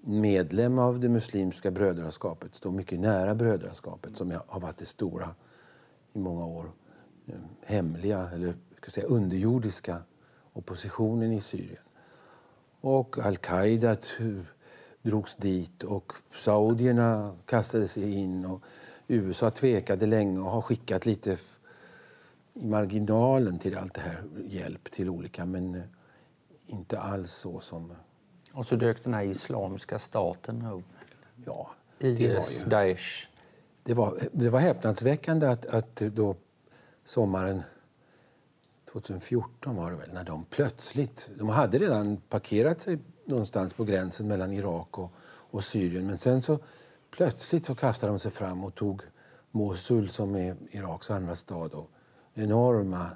medlem 0.00 0.78
av 0.78 1.00
det 1.00 1.08
muslimska 1.08 1.70
brödraskapet 1.70 2.54
står 2.54 2.70
mycket 2.70 3.00
nära 3.00 3.34
brödraskapet 3.34 4.16
som 4.16 4.32
har 4.46 4.60
varit 4.60 4.78
det 4.78 4.86
stora 4.86 5.34
i 6.12 6.18
många 6.18 6.46
år 6.46 6.72
eh, 7.26 7.34
hemliga 7.64 8.30
eller 8.34 8.54
säga, 8.86 9.06
underjordiska 9.06 10.02
oppositionen 10.60 11.32
i 11.32 11.40
Syrien. 11.40 11.82
Och 12.80 13.18
al-Qaida 13.18 13.96
drogs 15.02 15.34
dit 15.34 15.84
och 15.84 16.12
saudierna 16.34 17.36
kastade 17.46 17.88
sig 17.88 18.14
in. 18.14 18.44
Och 18.44 18.62
USA 19.08 19.50
tvekade 19.50 20.06
länge 20.06 20.38
och 20.40 20.50
har 20.50 20.62
skickat 20.62 21.06
lite 21.06 21.38
i 22.54 22.66
marginalen 22.66 23.58
till 23.58 23.78
allt 23.78 23.94
det 23.94 24.00
här 24.00 24.22
hjälp 24.46 24.90
till 24.90 25.08
olika, 25.08 25.44
men 25.44 25.74
eh, 25.74 25.82
inte 26.66 27.00
alls 27.00 27.32
så 27.32 27.60
som... 27.60 27.92
Och 28.52 28.66
så 28.66 28.76
dök 28.76 29.04
den 29.04 29.14
här 29.14 29.24
Islamiska 29.24 29.98
staten 29.98 30.66
upp. 30.66 30.84
Ja, 31.44 31.70
det 31.98 32.34
var 32.34 32.44
ju... 32.50 32.70
Daesh. 32.70 33.26
Det 33.82 33.94
var, 33.94 34.18
det 34.32 34.48
var 34.48 34.60
häpnadsväckande 34.60 35.46
att, 35.46 35.66
att 35.66 35.96
då 35.96 36.36
sommaren 37.04 37.62
2014 38.92 39.76
var 39.76 39.90
det 39.90 39.96
väl, 39.96 40.12
när 40.12 40.24
de 40.24 40.44
plötsligt... 40.44 41.30
De 41.38 41.48
hade 41.48 41.78
redan 41.78 42.16
parkerat 42.16 42.80
sig 42.80 42.98
någonstans 43.24 43.74
på 43.74 43.84
gränsen 43.84 44.28
mellan 44.28 44.52
Irak 44.52 44.98
och, 44.98 45.12
och 45.50 45.64
Syrien. 45.64 46.06
Men 46.06 46.18
sen 46.18 46.42
så 46.42 46.58
plötsligt 47.10 47.64
så 47.64 47.74
kastade 47.74 48.12
de 48.12 48.18
sig 48.18 48.30
fram 48.30 48.64
och 48.64 48.74
tog 48.74 49.02
Mosul 49.50 50.08
som 50.08 50.36
är 50.36 50.56
Iraks 50.70 51.10
andra 51.10 51.36
stad 51.36 51.72
och 51.72 51.90
enorma 52.34 53.10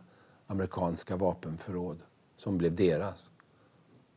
amerikanska 0.47 1.17
vapenförråd 1.17 1.99
som 2.37 2.59
blev 2.59 2.75
deras. 2.75 3.31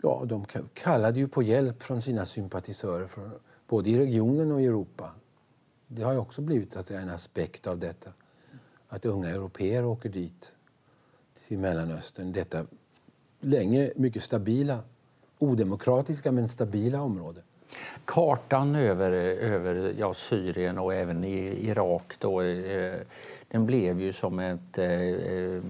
Ja, 0.02 0.24
de 0.26 0.46
kallade 0.74 1.20
ju 1.20 1.28
på 1.28 1.44
hjälp 1.44 1.84
från 1.84 2.02
sina 2.02 2.26
sympatisörer 2.26 3.08
från, 3.08 3.32
både 3.68 3.90
i 3.90 3.98
regionen 3.98 4.52
och 4.52 4.62
i 4.62 4.66
Europa. 4.66 5.12
Det 5.88 6.04
har 6.04 6.14
ju 6.14 6.20
också 6.20 6.42
blivit 6.42 6.72
så 6.72 6.80
att 6.80 6.86
säga, 6.86 7.02
en 7.02 7.10
aspekt 7.10 7.68
av 7.68 7.80
detta. 7.80 8.14
Att 8.88 9.06
unga 9.06 9.30
europeer 9.30 9.86
åker 9.86 10.10
dit, 10.10 10.52
till 11.48 11.58
Mellanöstern. 11.58 12.32
Detta 12.32 12.66
länge 13.40 13.92
mycket 13.96 14.24
stabila 14.24 14.80
odemokratiska 15.40 16.32
men 16.32 16.50
stabila 16.50 17.02
område. 17.02 17.42
Kartan 18.06 18.76
över, 18.76 19.12
över 19.12 19.96
ja, 20.00 20.14
Syrien 20.14 20.78
och 20.78 20.94
även 20.94 21.24
i 21.24 21.68
Irak 21.70 22.14
då, 22.20 22.42
eh, 22.42 22.96
den 23.48 23.66
blev 23.66 24.02
ju 24.02 24.14
som 24.14 24.40
ett, 24.40 24.78
eh, 24.78 24.92
eh 24.92 25.62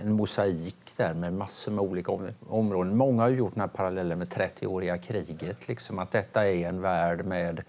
en 0.00 0.12
mosaik 0.12 0.92
där 0.96 1.14
med 1.14 1.32
massor 1.32 1.72
med 1.72 1.84
olika 1.84 2.12
om 2.12 2.28
områden. 2.48 2.96
Många 2.96 3.22
har 3.22 3.28
gjort 3.28 3.54
den 3.54 3.60
här 3.60 3.68
parallellen 3.68 4.18
med 4.18 4.28
30-åriga 4.28 4.98
kriget, 4.98 5.68
liksom 5.68 5.98
att 5.98 6.10
detta 6.10 6.48
är 6.48 6.68
en 6.68 6.80
värld 6.80 7.24
med 7.24 7.62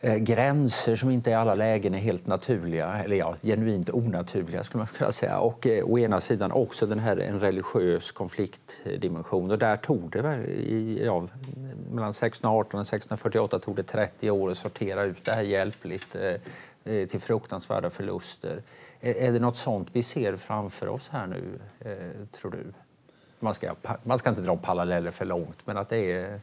Eh, 0.00 0.16
gränser 0.16 0.96
som 0.96 1.10
inte 1.10 1.30
i 1.30 1.34
alla 1.34 1.54
lägen 1.54 1.94
är 1.94 1.98
helt 1.98 2.26
naturliga, 2.26 3.02
eller 3.04 3.16
ja, 3.16 3.36
genuint 3.42 3.90
onaturliga 3.90 4.64
skulle 4.64 4.78
man 4.78 4.86
kunna 4.86 5.12
säga. 5.12 5.38
Och 5.38 5.66
eh, 5.66 5.84
å 5.84 5.98
ena 5.98 6.20
sidan 6.20 6.52
också 6.52 6.86
den 6.86 6.98
här, 6.98 7.16
en 7.16 7.40
religiös 7.40 8.12
konfliktdimension. 8.12 9.50
Och 9.50 9.58
där 9.58 9.76
tog 9.76 10.10
det 10.10 10.36
i, 10.46 11.04
ja, 11.04 11.28
mellan 11.90 12.10
1618 12.10 12.80
och 12.80 12.86
1648 12.86 13.58
tog 13.58 13.76
det 13.76 13.82
30 13.82 14.30
år 14.30 14.50
att 14.50 14.58
sortera 14.58 15.04
ut 15.04 15.24
det 15.24 15.32
här 15.32 15.42
hjälpligt 15.42 16.16
eh, 16.16 16.94
eh, 16.94 17.06
till 17.08 17.20
fruktansvärda 17.20 17.90
förluster. 17.90 18.62
Är, 19.00 19.14
är 19.14 19.32
det 19.32 19.38
något 19.38 19.56
sånt 19.56 19.88
vi 19.92 20.02
ser 20.02 20.36
framför 20.36 20.88
oss 20.88 21.08
här 21.08 21.26
nu, 21.26 21.58
eh, 21.80 22.26
tror 22.32 22.50
du? 22.50 22.72
Man 23.40 23.54
ska, 23.54 23.74
man 24.02 24.18
ska 24.18 24.30
inte 24.30 24.42
dra 24.42 24.56
paralleller 24.56 25.10
för 25.10 25.24
långt, 25.24 25.66
men 25.66 25.76
att 25.76 25.88
det, 25.88 26.12
är, 26.12 26.40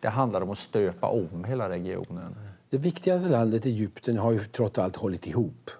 det 0.00 0.08
handlar 0.08 0.40
om 0.40 0.50
att 0.50 0.58
stöpa 0.58 1.06
om 1.06 1.44
hela 1.44 1.68
regionen. 1.68 2.34
Det 2.70 2.78
viktigaste 2.78 3.28
landet, 3.28 3.66
Egypten, 3.66 4.18
har 4.18 4.32
ju 4.32 4.40
trots 4.40 4.78
allt 4.78 4.96
hållit 4.96 5.26
ihop 5.26 5.70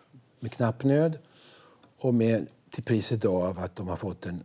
med 0.40 0.52
knapp 0.52 0.84
nöd 0.84 1.18
och 1.98 2.14
med, 2.14 2.46
till 2.70 2.84
priset 2.84 3.24
av 3.24 3.58
att 3.58 3.76
de 3.76 3.88
har 3.88 3.96
fått 3.96 4.26
en, 4.26 4.44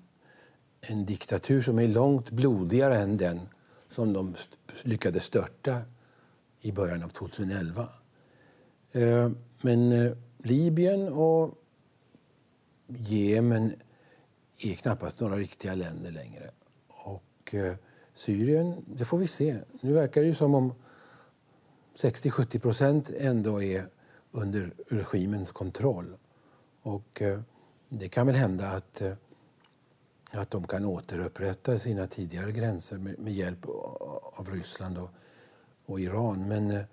en 0.82 1.06
diktatur 1.06 1.62
som 1.62 1.80
är 1.80 1.88
långt 1.88 2.32
blodigare 2.32 3.00
än 3.00 3.18
den 3.18 3.40
som 3.90 4.14
de 4.14 4.36
lyckades 4.82 5.24
störta 5.24 5.82
i 6.62 6.72
början 6.72 7.04
av 7.04 7.10
2011. 7.10 7.88
Eh, 8.92 9.32
men 9.62 9.92
eh, 9.92 10.14
Libyen 10.38 11.08
och 11.08 11.54
Jemen 12.88 13.74
är 14.58 14.74
knappast 14.74 15.20
några 15.20 15.36
riktiga 15.36 15.76
länder 15.76 16.12
längre. 16.12 16.52
Och 16.88 17.54
eh, 17.56 17.76
Syrien, 18.14 18.86
det 18.88 19.06
får 19.06 19.18
vi 19.18 19.28
se. 19.28 19.58
Nu 19.82 19.94
verkar 19.94 20.22
det 20.22 20.28
ju 20.28 20.36
som 20.36 20.56
om 20.56 20.74
60-70 21.96 22.60
procent 22.60 23.12
ändå 23.18 23.64
är 23.64 23.88
under 24.32 24.74
regimens 24.88 25.52
kontroll. 25.52 26.18
Och 26.82 27.22
eh, 27.22 27.42
det 27.90 28.10
kan 28.10 28.28
väl 28.28 28.36
hända 28.36 28.68
att, 28.68 29.02
eh, 29.02 29.14
att 30.32 30.52
de 30.52 30.68
kan 30.68 30.86
återupprätta 30.86 31.80
sina 31.80 32.08
tidigare 32.08 32.52
gränser 32.52 32.98
med, 32.98 33.20
med 33.20 33.34
hjälp 33.34 33.66
av 34.34 34.50
Ryssland 34.52 34.98
och, 34.98 35.10
och 35.86 36.00
Iran. 36.00 36.48
Men 36.48 36.72
eh, 36.72 36.86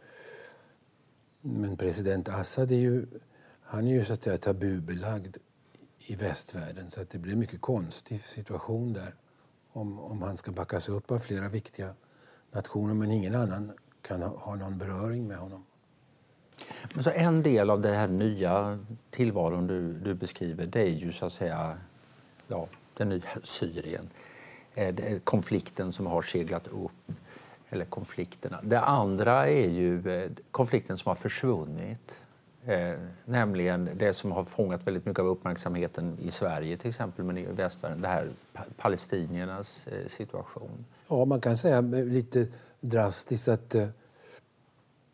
men 1.40 1.76
president 1.76 2.28
Assad 2.28 2.72
är 2.72 2.76
ju, 2.76 3.06
han 3.62 3.86
är 3.86 3.90
ju 3.90 4.04
så 4.04 4.12
att 4.12 4.22
säga 4.22 4.38
tabubelagd 4.38 5.36
i 5.98 6.14
västvärlden 6.14 6.90
så 6.90 7.00
att 7.00 7.10
det 7.10 7.18
blir 7.18 7.32
en 7.32 7.38
mycket 7.38 7.60
konstig 7.60 8.24
situation 8.24 8.92
där 8.92 9.14
om, 9.72 10.00
om 10.00 10.22
han 10.22 10.36
ska 10.36 10.52
backas 10.52 10.88
upp 10.88 11.10
av 11.10 11.18
flera 11.18 11.48
viktiga 11.48 11.94
nationer 12.50 12.94
men 12.94 13.10
ingen 13.10 13.34
annan 13.34 13.72
kan 14.02 14.22
ha, 14.22 14.54
någon 14.54 14.78
beröring 14.78 15.28
med 15.28 15.36
honom. 15.36 15.64
Men 16.94 17.04
så 17.04 17.10
en 17.10 17.42
del 17.42 17.70
av 17.70 17.80
den 17.80 17.94
här 17.94 18.08
nya 18.08 18.78
tillvaron 19.10 19.66
du, 19.66 19.92
du 19.92 20.14
beskriver 20.14 20.66
det 20.66 20.80
är 20.80 20.90
ju 20.90 21.12
så 21.12 21.26
att 21.26 21.32
säga 21.32 21.78
ja, 22.48 22.66
den 22.96 23.08
nya 23.08 23.28
Syrien. 23.42 24.10
Eh, 24.74 25.18
konflikten 25.24 25.92
som 25.92 26.06
har 26.06 26.22
seglat 26.22 26.66
upp 26.66 27.12
eller 27.70 27.84
konflikterna. 27.84 28.60
Det 28.62 28.80
andra 28.80 29.48
är 29.48 29.68
ju 29.68 30.10
eh, 30.10 30.30
konflikten 30.50 30.96
som 30.96 31.08
har 31.08 31.16
försvunnit. 31.16 32.24
Eh, 32.64 32.98
nämligen 33.24 33.90
det 33.94 34.14
som 34.14 34.32
har 34.32 34.44
fångat 34.44 34.86
väldigt 34.86 35.06
mycket 35.06 35.20
av 35.20 35.26
uppmärksamheten 35.26 36.18
i 36.22 36.30
Sverige 36.30 36.76
till 36.76 36.90
exempel, 36.90 37.24
men 37.24 37.38
i 37.38 37.46
västvärlden, 37.46 38.00
det 38.00 38.08
här 38.08 38.28
palestiniernas 38.76 39.86
eh, 39.86 40.06
situation. 40.06 40.84
Ja, 41.08 41.24
man 41.24 41.40
kan 41.40 41.56
säga 41.56 41.80
lite 41.80 42.46
drastiskt 42.80 43.48
att 43.48 43.74
eh, 43.74 43.88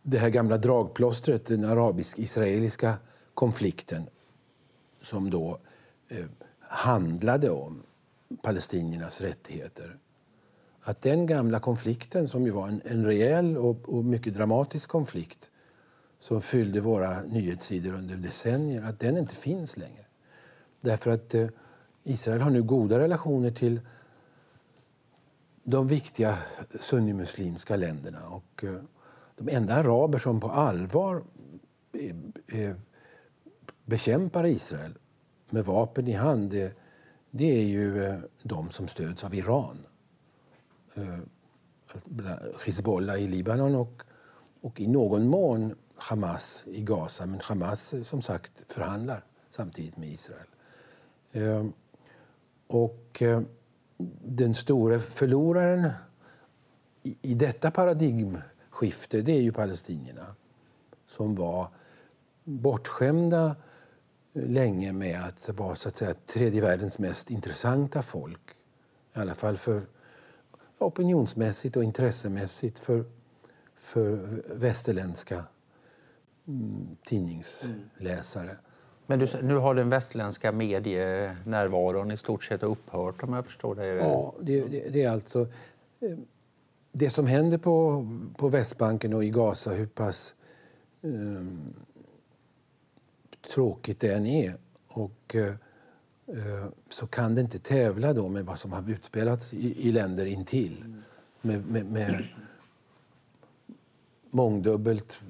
det 0.02 0.18
här 0.18 0.28
gamla 0.28 0.58
dragplåstret, 0.58 1.46
den 1.46 1.64
arabisk-israeliska 1.64 2.94
konflikten 3.34 4.08
som 5.02 5.30
då 5.30 5.58
eh, 6.08 6.24
handlade 6.60 7.50
om 7.50 7.82
palestiniernas 8.42 9.20
rättigheter 9.20 9.98
att 10.86 11.02
den 11.02 11.26
gamla 11.26 11.60
konflikten, 11.60 12.28
som 12.28 12.44
ju 12.44 12.50
var 12.50 12.68
en, 12.68 12.82
en 12.84 13.04
rejäl 13.04 13.56
och, 13.56 13.88
och, 13.88 14.04
mycket 14.04 14.34
dramatisk 14.34 14.90
konflikt 14.90 15.50
som 16.18 16.42
fyllde 16.42 16.80
våra 16.80 17.22
nyhetssidor 17.22 17.94
under 17.94 18.16
decennier, 18.16 18.82
att 18.82 19.00
den 19.00 19.16
inte 19.16 19.36
finns 19.36 19.76
längre. 19.76 20.04
Därför 20.80 21.10
att 21.10 21.34
eh, 21.34 21.46
Israel 22.04 22.40
har 22.40 22.50
nu 22.50 22.62
goda 22.62 22.98
relationer 22.98 23.50
till 23.50 23.80
de 25.68 25.86
viktiga 25.86 26.38
sunnimuslimska 26.80 27.76
länderna. 27.76 28.28
Och, 28.28 28.64
eh, 28.64 28.80
de 29.36 29.48
enda 29.48 29.74
araber 29.74 30.18
som 30.18 30.40
på 30.40 30.50
allvar 30.50 31.24
bekämpar 33.84 34.46
Israel 34.46 34.98
med 35.50 35.64
vapen 35.64 36.08
i 36.08 36.12
hand 36.12 36.50
det, 36.50 36.72
det 37.30 37.58
är 37.58 37.64
ju 37.64 38.04
eh, 38.04 38.18
de 38.42 38.70
som 38.70 38.88
stöds 38.88 39.24
av 39.24 39.34
Iran. 39.34 39.86
Hizbollah 42.64 43.22
i 43.22 43.26
Libanon 43.26 43.74
och, 43.74 44.02
och 44.60 44.80
i 44.80 44.86
någon 44.86 45.28
mån 45.28 45.74
Hamas 45.96 46.64
i 46.66 46.82
Gaza. 46.82 47.26
Men 47.26 47.40
Hamas 47.42 47.94
som 48.02 48.22
sagt 48.22 48.64
förhandlar 48.72 49.24
samtidigt 49.50 49.96
med 49.96 50.08
Israel. 50.08 50.46
Och 52.66 53.22
den 54.24 54.54
stora 54.54 54.98
förloraren 54.98 55.90
i 57.22 57.34
detta 57.34 57.70
paradigmskifte 57.70 59.22
det 59.22 59.32
är 59.32 59.42
ju 59.42 59.52
palestinierna 59.52 60.26
som 61.06 61.34
var 61.34 61.68
bortskämda 62.44 63.56
eh, 64.34 64.42
länge 64.48 64.92
med 64.92 65.24
att 65.24 65.48
vara 65.48 65.74
så 65.74 65.88
att 65.88 65.96
säga, 65.96 66.14
tredje 66.14 66.60
världens 66.60 66.98
mest 66.98 67.30
intressanta 67.30 68.02
folk. 68.02 68.50
I 69.14 69.18
alla 69.18 69.34
fall 69.34 69.56
för 69.56 69.86
opinionsmässigt 70.78 71.76
och 71.76 71.84
intressemässigt 71.84 72.78
för, 72.78 73.04
för 73.76 74.42
västerländska 74.54 75.44
mm, 76.46 76.96
tidningsläsare. 77.04 78.50
Mm. 78.50 78.62
Men 79.06 79.18
du, 79.18 79.28
nu 79.42 79.54
har 79.54 79.74
den 79.74 79.88
västerländska 79.88 80.52
medienärvaron 80.52 82.10
i 82.10 82.16
stort 82.16 82.44
sett 82.44 82.62
upphört 82.62 83.22
om 83.22 83.32
jag 83.32 83.44
förstår 83.44 83.74
det? 83.74 83.86
Ja, 83.86 84.34
det, 84.40 84.60
det, 84.60 84.88
det 84.88 85.02
är 85.02 85.10
alltså 85.10 85.48
eh, 86.00 86.18
det 86.92 87.10
som 87.10 87.26
händer 87.26 87.58
på, 87.58 88.06
på 88.36 88.48
Västbanken 88.48 89.14
och 89.14 89.24
i 89.24 89.30
Gaza, 89.30 89.70
hur 89.70 89.86
pass 89.86 90.34
um, 91.00 91.74
tråkigt 93.54 94.00
det 94.00 94.14
än 94.14 94.26
är. 94.26 94.54
Och, 94.88 95.34
uh, 95.34 96.66
så 96.90 97.06
kan 97.06 97.34
det 97.34 97.40
inte 97.40 97.58
tävla 97.58 98.12
då 98.12 98.28
med 98.28 98.44
vad 98.44 98.58
som 98.58 98.72
har 98.72 98.90
utspelats 98.90 99.54
i, 99.54 99.88
i 99.88 99.92
länder 99.92 100.26
intill. 100.26 100.84
Med, 101.40 101.66
med, 101.66 101.86
med 101.86 102.24
mångdubbelt, 104.30 105.20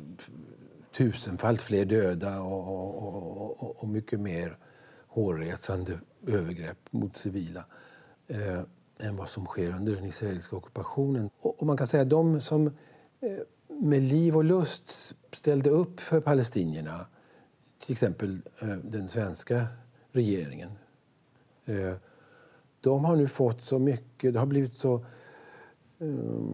tusenfalt 0.97 1.63
fler 1.63 1.85
döda 1.85 2.41
och, 2.41 2.69
och, 2.69 3.63
och, 3.63 3.83
och 3.83 3.89
mycket 3.89 4.21
mer 4.21 4.59
hårresande 5.07 6.01
övergrepp 6.27 6.79
mot 6.91 7.17
civila 7.17 7.65
eh, 8.29 8.61
än 9.01 9.17
vad 9.17 9.29
som 9.29 9.47
sker 9.47 9.71
under 9.77 9.95
den 9.95 10.05
israeliska 10.05 10.57
ockupationen. 10.57 11.31
Och, 11.41 11.61
och 11.61 11.67
man 11.67 11.77
kan 11.77 11.87
säga 11.87 12.03
att 12.03 12.11
de 12.11 12.41
som 12.41 12.67
eh, 13.21 13.39
med 13.69 14.03
liv 14.03 14.37
och 14.37 14.45
lust 14.45 15.15
ställde 15.33 15.71
upp 15.71 16.01
för 16.01 16.21
palestinierna, 16.21 17.07
till 17.79 17.93
exempel 17.93 18.41
eh, 18.61 18.69
den 18.69 19.09
svenska 19.09 19.67
regeringen 20.13 20.71
Eh, 21.67 21.95
de 22.81 23.05
har 23.05 23.17
nu 23.17 23.29
fått 23.29 23.63
så 23.63 23.79
mycket, 23.79 24.33
det 24.33 24.39
har 24.39 24.47
blivit 24.47 24.73
så... 24.73 25.05
Eh, 25.99 26.07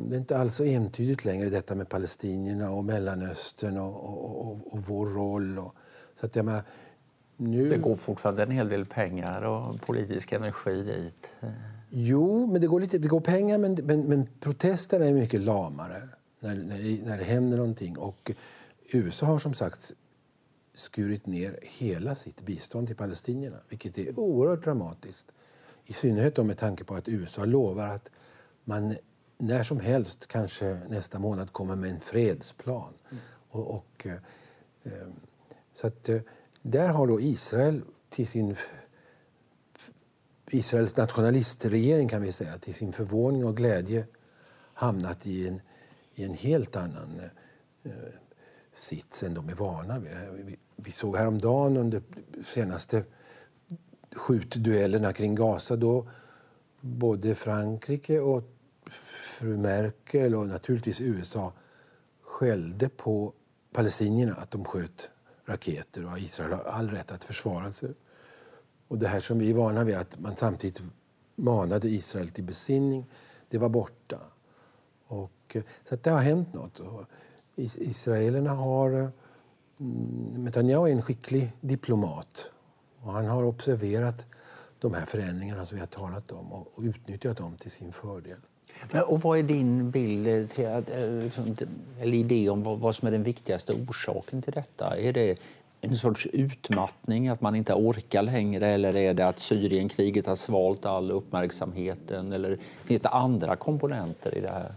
det 0.08 0.16
är 0.16 0.20
inte 0.20 0.38
alls 0.38 0.54
så 0.54 0.64
entydigt 0.64 1.24
längre 1.24 1.50
detta 1.50 1.74
med 1.74 1.88
palestinierna 1.88 2.70
och 2.70 2.84
Mellanöstern 2.84 3.76
och, 3.76 4.04
och, 4.04 4.46
och, 4.46 4.72
och 4.72 4.82
vår 4.82 5.06
roll. 5.06 5.58
Och, 5.58 5.74
så 6.20 6.26
att 6.26 6.36
jag 6.36 6.44
menar, 6.44 6.62
nu... 7.36 7.68
Det 7.68 7.78
går 7.78 7.96
fortfarande 7.96 8.42
en 8.42 8.50
hel 8.50 8.68
del 8.68 8.86
pengar 8.86 9.42
och 9.42 9.80
politisk 9.80 10.32
energi 10.32 10.82
dit. 10.82 11.32
Jo, 11.90 12.46
men 12.46 12.60
det 12.60 12.66
går, 12.66 12.80
lite, 12.80 12.98
det 12.98 13.08
går 13.08 13.20
pengar 13.20 13.58
men, 13.58 13.74
men, 13.74 14.00
men 14.00 14.28
protesterna 14.40 15.04
är 15.04 15.12
mycket 15.12 15.40
lamare 15.40 16.08
när, 16.40 16.54
när, 16.54 17.04
när 17.04 17.18
det 17.18 17.24
händer 17.24 17.56
någonting. 17.56 17.98
Och 17.98 18.30
USA 18.90 19.26
har 19.26 19.38
som 19.38 19.54
sagt 19.54 19.92
skurit 20.74 21.26
ner 21.26 21.58
hela 21.62 22.14
sitt 22.14 22.42
bistånd 22.42 22.86
till 22.86 22.96
palestinierna, 22.96 23.56
vilket 23.68 23.98
är 23.98 24.18
oerhört 24.18 24.64
dramatiskt. 24.64 25.32
I 25.84 25.92
synnerhet 25.92 26.46
med 26.46 26.58
tanke 26.58 26.84
på 26.84 26.94
att 26.94 27.08
USA 27.08 27.44
lovar 27.44 27.88
att 27.88 28.10
man 28.64 28.96
när 29.42 29.62
som 29.62 29.80
helst, 29.80 30.26
kanske 30.26 30.80
nästa 30.88 31.18
månad, 31.18 31.52
kommer 31.52 31.76
med 31.76 31.90
en 31.90 32.00
fredsplan. 32.00 32.94
Mm. 33.10 33.22
Och, 33.50 33.74
och 33.74 34.06
eh, 34.06 34.12
eh, 34.82 35.08
så 35.74 35.86
att, 35.86 36.08
eh, 36.08 36.20
där 36.62 36.88
har 36.88 37.06
då 37.06 37.20
Israel 37.20 37.82
till 38.08 38.26
sin 38.26 38.56
Israels 40.50 40.96
nationalistregering 40.96 42.08
kan 42.08 42.22
vi 42.22 42.32
säga, 42.32 42.58
till 42.58 42.74
sin 42.74 42.92
förvåning 42.92 43.44
och 43.44 43.56
glädje 43.56 44.06
hamnat 44.74 45.26
i 45.26 45.48
en, 45.48 45.60
i 46.14 46.24
en 46.24 46.34
helt 46.34 46.76
annan 46.76 47.20
eh, 47.82 47.92
sits 48.74 49.22
än 49.22 49.34
de 49.34 49.48
är 49.48 49.54
vana 49.54 49.98
vid. 49.98 50.12
Vi, 50.46 50.56
vi 50.76 50.90
såg 50.90 51.16
häromdagen 51.16 51.76
under 51.76 52.02
senaste 52.44 53.04
skjutduellerna 54.12 55.12
kring 55.12 55.34
Gaza 55.34 55.76
då 55.76 56.08
både 56.80 57.34
Frankrike 57.34 58.20
och 58.20 58.44
fru 59.42 59.56
Merkel 59.56 60.34
och 60.34 60.48
naturligtvis 60.48 61.00
USA 61.00 61.52
skällde 62.20 62.88
på 62.88 63.32
palestinierna 63.72 64.34
att 64.34 64.50
de 64.50 64.64
sköt 64.64 65.10
raketer 65.44 66.12
och 66.12 66.18
Israel 66.18 66.52
har 66.52 66.64
all 66.64 66.90
rätt 66.90 67.12
att 67.12 67.24
försvara 67.24 67.72
sig. 67.72 67.94
Och 68.88 68.98
det 68.98 69.08
här 69.08 69.20
som 69.20 69.38
vi 69.38 69.50
är 69.50 69.54
vana 69.54 69.84
vid, 69.84 69.96
att 69.96 70.18
man 70.18 70.36
samtidigt 70.36 70.82
manade 71.34 71.88
Israel 71.88 72.28
till 72.28 72.44
besinning, 72.44 73.06
det 73.48 73.58
var 73.58 73.68
borta. 73.68 74.18
Och, 75.06 75.32
eh, 75.56 75.62
så 75.84 75.94
att 75.94 76.02
det 76.02 76.10
har 76.10 76.20
hänt 76.20 76.54
något. 76.54 76.80
Och 76.80 77.04
israelerna 77.56 78.50
har... 78.50 78.90
Mm, 78.90 79.10
Netanyahu 80.44 80.88
är 80.88 80.92
en 80.92 81.02
skicklig 81.02 81.52
diplomat. 81.60 82.50
Och 83.00 83.12
han 83.12 83.24
har 83.24 83.42
observerat 83.42 84.26
de 84.78 84.94
här 84.94 85.04
förändringarna 85.04 85.64
som 85.64 85.76
vi 85.76 85.80
har 85.80 85.86
talat 85.86 86.32
om 86.32 86.52
och 86.52 86.82
utnyttjat 86.82 87.36
dem 87.36 87.56
till 87.56 87.70
sin 87.70 87.92
fördel. 87.92 88.38
Men, 88.90 89.02
och 89.02 89.20
vad 89.20 89.38
är 89.38 89.42
din 89.42 89.90
bild 89.90 90.50
till, 90.50 90.66
att, 90.66 90.90
eh, 90.90 91.10
liksom, 91.10 91.56
eller 92.00 92.14
idé 92.14 92.48
om 92.48 92.62
vad, 92.62 92.94
som 92.94 93.08
är 93.08 93.12
den 93.12 93.22
viktigaste 93.22 93.72
orsaken 93.72 94.42
till 94.42 94.52
detta? 94.52 94.98
Är 94.98 95.12
det 95.12 95.38
en 95.80 95.96
sorts 95.96 96.26
utmattning, 96.26 97.28
att 97.28 97.40
man 97.40 97.54
inte 97.54 97.74
orkar 97.74 98.22
längre 98.22 98.66
eller 98.66 98.96
är 98.96 99.14
det 99.14 99.26
att 99.26 99.38
Syrienkriget 99.38 100.26
har 100.26 100.36
svalt 100.36 100.86
all 100.86 101.10
uppmärksamheten? 101.10 102.32
Eller 102.32 102.58
finns 102.84 103.00
det 103.00 103.08
andra 103.08 103.56
komponenter 103.56 104.38
i 104.38 104.40
det 104.40 104.48
här? 104.48 104.72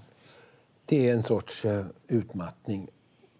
Det 0.85 1.09
är 1.09 1.13
en 1.13 1.23
sorts 1.23 1.65
eh, 1.65 1.85
utmattning, 2.07 2.87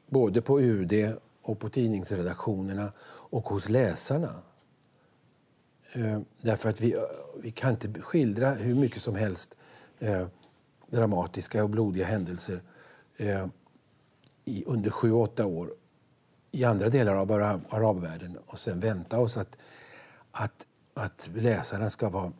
både 0.09 0.41
på 0.41 0.61
UD 0.61 1.13
och 1.41 1.59
på 1.59 1.69
tidningsredaktionerna 1.69 2.91
och 3.07 3.49
hos 3.49 3.69
läsarna. 3.69 4.35
Eh, 5.93 6.19
därför 6.41 6.69
att 6.69 6.81
vi, 6.81 6.95
vi 7.41 7.51
kan 7.51 7.71
inte 7.71 8.01
skildra 8.01 8.49
hur 8.49 8.75
mycket 8.75 9.01
som 9.01 9.15
helst 9.15 9.55
dramatiska 10.95 11.63
och 11.63 11.69
blodiga 11.69 12.05
händelser 12.05 12.61
eh, 13.17 13.47
i, 14.45 14.63
under 14.65 14.89
sju, 14.89 15.11
åtta 15.11 15.45
år 15.45 15.73
i 16.51 16.63
andra 16.63 16.89
delar 16.89 17.15
av 17.15 17.31
arabvärlden 17.69 18.37
och 18.45 18.59
sen 18.59 18.79
vänta 18.79 19.19
oss 19.19 19.37
att, 19.37 19.57
att, 20.31 20.67
att 20.93 21.29
läsarna 21.33 21.89
ska 21.89 22.09
vara 22.09 22.31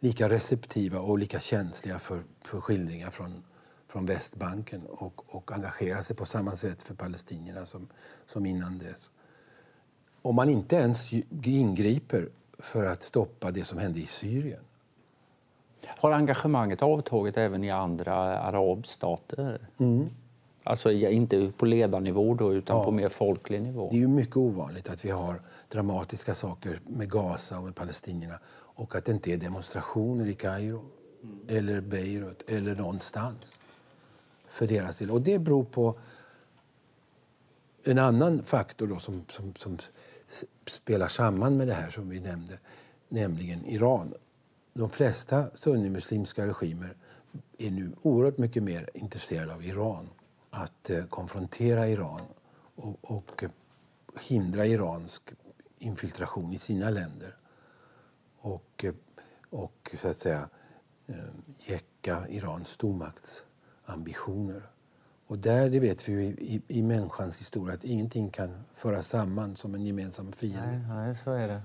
lika 0.00 0.28
receptiva 0.28 1.00
och 1.00 1.18
lika 1.18 1.40
känsliga 1.40 1.98
för, 1.98 2.22
för 2.44 2.60
skildringar 2.60 3.10
från, 3.10 3.42
från 3.88 4.06
Västbanken 4.06 4.86
och, 4.86 5.34
och 5.36 5.52
engagera 5.52 6.02
sig 6.02 6.16
på 6.16 6.26
samma 6.26 6.56
sätt 6.56 6.82
för 6.82 6.94
palestinierna 6.94 7.66
som, 7.66 7.88
som 8.26 8.46
innan 8.46 8.78
dess. 8.78 9.10
Om 10.22 10.34
man 10.34 10.48
inte 10.48 10.76
ens 10.76 11.12
ingriper 11.42 12.28
för 12.58 12.86
att 12.86 13.02
stoppa 13.02 13.50
det 13.50 13.64
som 13.64 13.78
hände 13.78 14.00
i 14.00 14.06
Syrien. 14.06 14.62
Har 15.96 16.12
engagemanget 16.12 16.82
avtagit 16.82 17.36
även 17.36 17.64
i 17.64 17.70
andra 17.70 18.14
arabstater? 18.38 19.58
Mm. 19.78 20.08
Alltså 20.62 20.90
inte 20.92 21.52
på 21.56 21.66
ledarnivå 21.66 22.34
då, 22.34 22.54
utan 22.54 22.76
ja. 22.76 22.84
på 22.84 22.90
mer 22.90 23.08
folklig 23.08 23.62
nivå. 23.62 23.88
Det 23.90 23.96
är 23.96 24.00
ju 24.00 24.08
mycket 24.08 24.36
ovanligt 24.36 24.88
att 24.88 25.04
vi 25.04 25.10
har 25.10 25.40
dramatiska 25.68 26.34
saker 26.34 26.80
med 26.86 27.10
Gaza 27.10 27.58
och 27.58 27.64
med 27.64 27.74
palestinierna 27.74 28.38
och 28.50 28.94
att 28.94 29.04
det 29.04 29.12
inte 29.12 29.32
är 29.32 29.36
demonstrationer 29.36 30.26
i 30.26 30.34
Kairo 30.34 30.84
mm. 31.22 31.40
eller 31.48 31.80
Beirut 31.80 32.44
eller 32.48 32.74
någonstans 32.74 33.60
för 34.48 34.66
deras 34.66 34.98
del. 34.98 35.10
Och 35.10 35.20
det 35.20 35.38
beror 35.38 35.64
på 35.64 35.98
en 37.84 37.98
annan 37.98 38.42
faktor 38.42 38.86
då 38.86 38.98
som, 38.98 39.24
som, 39.28 39.54
som 39.54 39.78
spelar 40.66 41.08
samman 41.08 41.56
med 41.56 41.68
det 41.68 41.74
här 41.74 41.90
som 41.90 42.08
vi 42.08 42.20
nämnde, 42.20 42.58
nämligen 43.08 43.66
Iran. 43.66 44.14
De 44.78 44.90
flesta 44.90 45.50
sunnimuslimska 45.54 46.46
regimer 46.46 46.96
är 47.58 47.70
nu 47.70 47.92
oerhört 48.02 48.38
mycket 48.38 48.62
mer 48.62 48.90
intresserade 48.94 49.54
av 49.54 49.64
Iran 49.64 50.08
att 50.50 50.90
eh, 50.90 51.04
konfrontera 51.04 51.88
Iran 51.88 52.20
och, 52.76 52.96
och 53.00 53.42
eh, 53.42 53.50
hindra 54.20 54.66
iransk 54.66 55.22
infiltration 55.78 56.52
i 56.52 56.58
sina 56.58 56.90
länder 56.90 57.36
och, 58.38 58.84
eh, 58.84 58.94
och 59.50 59.94
så 60.00 60.08
att 60.08 60.16
säga 60.16 60.48
eh, 61.06 61.16
jäcka 61.58 62.28
Irans 62.28 62.68
stormaktsambitioner. 62.68 64.62
Och 65.26 65.38
där, 65.38 65.70
det 65.70 65.80
vet 65.80 66.08
vi 66.08 66.12
ju 66.12 66.22
i, 66.22 66.62
i 66.68 66.82
människans 66.82 67.40
historia, 67.40 67.74
att 67.74 67.84
ingenting 67.84 68.30
kan 68.30 68.64
föras 68.74 69.08
samman 69.08 69.56
som 69.56 69.74
en 69.74 69.82
gemensam 69.86 70.32
fiende. 70.32 70.66
Nej, 70.66 71.06
nej 71.06 71.16
så 71.16 71.30
är 71.30 71.48
det. 71.48 71.62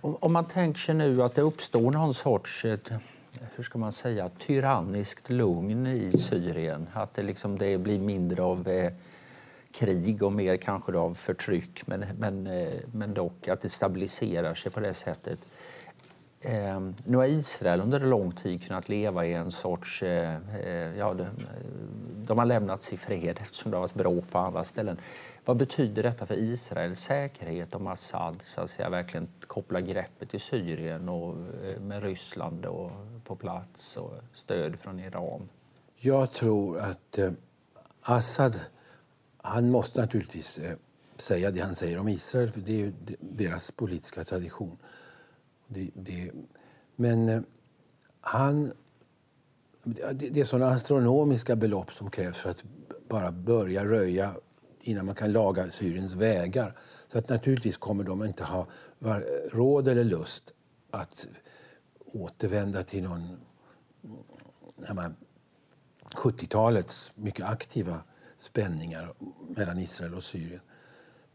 Om, 0.00 0.16
om, 0.20 0.32
man 0.32 0.44
tänker 0.44 0.80
sig 0.80 0.94
nu 0.94 1.22
att 1.22 1.34
det 1.34 1.42
uppstår 1.42 1.90
någon 1.90 2.14
sorts 2.14 2.64
eh, 2.64 2.78
hur 3.54 3.64
ska 3.64 3.78
man 3.78 3.92
säga, 3.92 4.28
tyranniskt 4.38 5.30
lugn 5.30 5.86
i 5.86 6.18
Syrien. 6.18 6.88
Att 6.92 7.14
det, 7.14 7.22
liksom, 7.22 7.58
det 7.58 7.78
blir 7.78 7.98
mindre 7.98 8.42
av 8.42 8.68
eh, 8.68 8.92
krig 9.72 10.22
och 10.22 10.32
mer 10.32 10.56
kanske 10.56 10.92
av 10.92 11.14
förtryck 11.14 11.86
men, 11.86 12.04
men, 12.18 12.46
eh, 12.46 12.80
men 12.92 13.14
dock 13.14 13.48
att 13.48 13.60
det 13.60 13.68
stabiliserar 13.68 14.54
sig 14.54 14.72
på 14.72 14.80
det 14.80 14.94
sättet. 14.94 15.38
Eh, 16.42 16.80
nu 17.04 17.16
har 17.16 17.24
Israel 17.24 17.80
under 17.80 18.00
lång 18.00 18.32
tid 18.32 18.62
kunnat 18.66 18.88
leva 18.88 19.26
i 19.26 19.32
en 19.32 19.50
sorts... 19.50 20.02
Eh, 20.02 20.36
eh 20.60 20.96
ja, 20.98 21.14
de, 21.14 21.22
eh, 21.22 21.28
de, 22.26 22.38
har 22.38 22.46
lämnats 22.46 22.92
i 22.92 22.96
fred 22.96 23.38
eftersom 23.40 23.70
det 23.70 23.76
har 23.76 23.82
varit 23.82 23.94
bråk 23.94 24.30
på 24.30 24.38
andra 24.38 24.64
ställen. 24.64 24.98
Vad 25.44 25.56
betyder 25.56 26.02
detta 26.02 26.26
för 26.26 26.34
Israels 26.34 27.00
säkerhet 27.00 27.74
om 27.74 27.86
Assad 27.86 28.42
så 28.42 28.60
att 28.60 28.70
säga, 28.70 28.90
verkligen 28.90 29.28
kopplar 29.46 29.80
greppet 29.80 30.34
i 30.34 30.38
Syrien 30.38 31.08
och 31.08 31.36
eh, 31.36 31.80
med 31.80 32.02
Ryssland 32.02 32.66
och 32.66 32.90
på 33.24 33.36
plats 33.36 33.96
och 33.96 34.14
stöd 34.32 34.78
från 34.78 35.00
Iran? 35.00 35.48
Jag 35.96 36.30
tror 36.30 36.78
att 36.78 37.18
eh, 37.18 37.32
Assad, 38.02 38.60
han 39.36 39.70
måste 39.70 40.00
naturligtvis 40.00 40.58
eh, 40.58 40.76
säga 41.16 41.50
det 41.50 41.60
han 41.60 41.74
säger 41.74 41.98
om 41.98 42.08
Israel, 42.08 42.50
för 42.50 42.60
det 42.60 42.82
är 42.82 42.92
deras 43.20 43.70
politiska 43.70 44.24
tradition. 44.24 44.78
Det, 45.72 45.90
det, 45.94 46.30
men 46.96 47.28
eh, 47.28 47.42
han... 48.20 48.72
Det, 49.84 50.12
det 50.12 50.40
är 50.40 50.44
såna 50.44 50.66
astronomiska 50.66 51.56
belopp 51.56 51.92
som 51.92 52.10
krävs 52.10 52.38
för 52.38 52.50
att 52.50 52.64
bara 53.08 53.32
börja 53.32 53.84
röja 53.84 54.34
innan 54.82 55.06
man 55.06 55.14
kan 55.14 55.32
laga 55.32 55.70
Syriens 55.70 56.14
vägar. 56.14 56.78
Så 57.08 57.18
att 57.18 57.28
naturligtvis 57.28 57.76
kommer 57.76 58.04
de 58.04 58.24
inte 58.24 58.44
ha 58.44 58.66
råd 59.52 59.88
eller 59.88 60.04
lust 60.04 60.52
att 60.90 61.28
återvända 62.12 62.82
till 62.82 63.02
någon 63.02 63.40
70-talets 66.14 67.12
mycket 67.14 67.46
aktiva 67.46 68.02
spänningar 68.38 69.14
mellan 69.56 69.78
Israel 69.78 70.14
och 70.14 70.24
Syrien. 70.24 70.60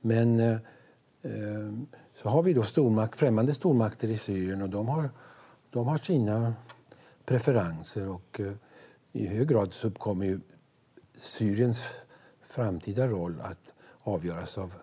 Men 0.02 0.40
eh, 0.40 0.58
eh, 1.22 1.72
så 2.16 2.30
har 2.30 2.42
vi 2.42 2.54
då 2.54 2.64
stormakt, 2.64 3.18
främmande 3.18 3.54
stormakter 3.54 4.08
i 4.08 4.18
Syrien 4.18 4.62
och 4.62 4.70
de 4.70 4.88
har, 4.88 5.10
de 5.70 5.88
har 5.88 5.98
sina 5.98 6.54
preferenser 7.26 8.10
och 8.10 8.40
eh, 8.40 8.54
i 9.12 9.28
hög 9.28 9.48
grad 9.48 9.74
så 9.74 9.92
kommer 9.92 10.26
ju 10.26 10.40
Syriens 11.16 11.84
framtida 12.42 13.08
roll 13.08 13.42
att 13.42 13.74
avgöras 14.04 14.58
av, 14.58 14.74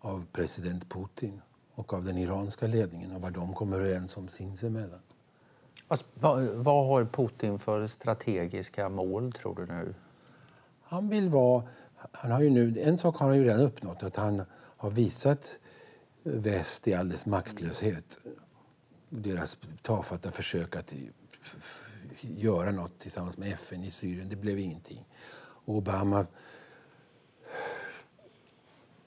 av 0.00 0.26
president 0.32 0.90
Putin 0.90 1.42
och 1.74 1.94
av 1.94 2.04
den 2.04 2.18
iranska 2.18 2.66
ledningen 2.66 3.12
och 3.12 3.20
vad 3.20 3.32
de 3.32 3.54
kommer 3.54 3.80
överens 3.80 4.16
om 4.16 4.28
sinsemellan. 4.28 5.00
Alltså, 5.88 6.06
vad, 6.14 6.42
vad 6.42 6.86
har 6.86 7.04
Putin 7.04 7.58
för 7.58 7.86
strategiska 7.86 8.88
mål, 8.88 9.32
tror 9.32 9.54
du 9.54 9.66
nu? 9.66 9.94
Han 10.82 11.08
vill 11.08 11.28
vara... 11.28 11.62
Han 12.12 12.30
har 12.30 12.40
ju 12.40 12.50
nu, 12.50 12.80
en 12.80 12.98
sak 12.98 13.16
har 13.16 13.28
han 13.28 13.36
ju 13.36 13.44
redan 13.44 13.60
uppnått, 13.60 14.02
att 14.02 14.16
han 14.16 14.42
har 14.52 14.90
visat 14.90 15.58
väst 16.26 16.88
i 16.88 16.94
alldeles 16.94 17.26
maktlöshet. 17.26 18.18
Deras 19.08 19.58
tafatta 19.82 20.32
försök 20.32 20.76
att 20.76 20.94
göra 22.20 22.70
något 22.70 22.98
tillsammans 22.98 23.38
med 23.38 23.52
FN 23.52 23.84
i 23.84 23.90
Syrien, 23.90 24.28
det 24.28 24.36
blev 24.36 24.58
ingenting. 24.58 25.04
Obama 25.64 26.26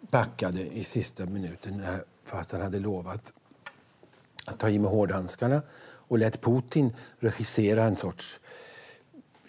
backade 0.01 0.77
i 0.77 0.83
sista 0.83 1.25
minuten 1.25 1.85
fast 2.23 2.51
han 2.51 2.61
hade 2.61 2.79
lovat 2.79 3.33
att 4.45 4.59
ta 4.59 4.69
i 4.69 4.79
med 4.79 4.91
hårdhandskarna 4.91 5.61
och 5.81 6.17
lät 6.17 6.41
Putin 6.41 6.95
regissera 7.19 7.83
en 7.83 7.95
sorts 7.95 8.39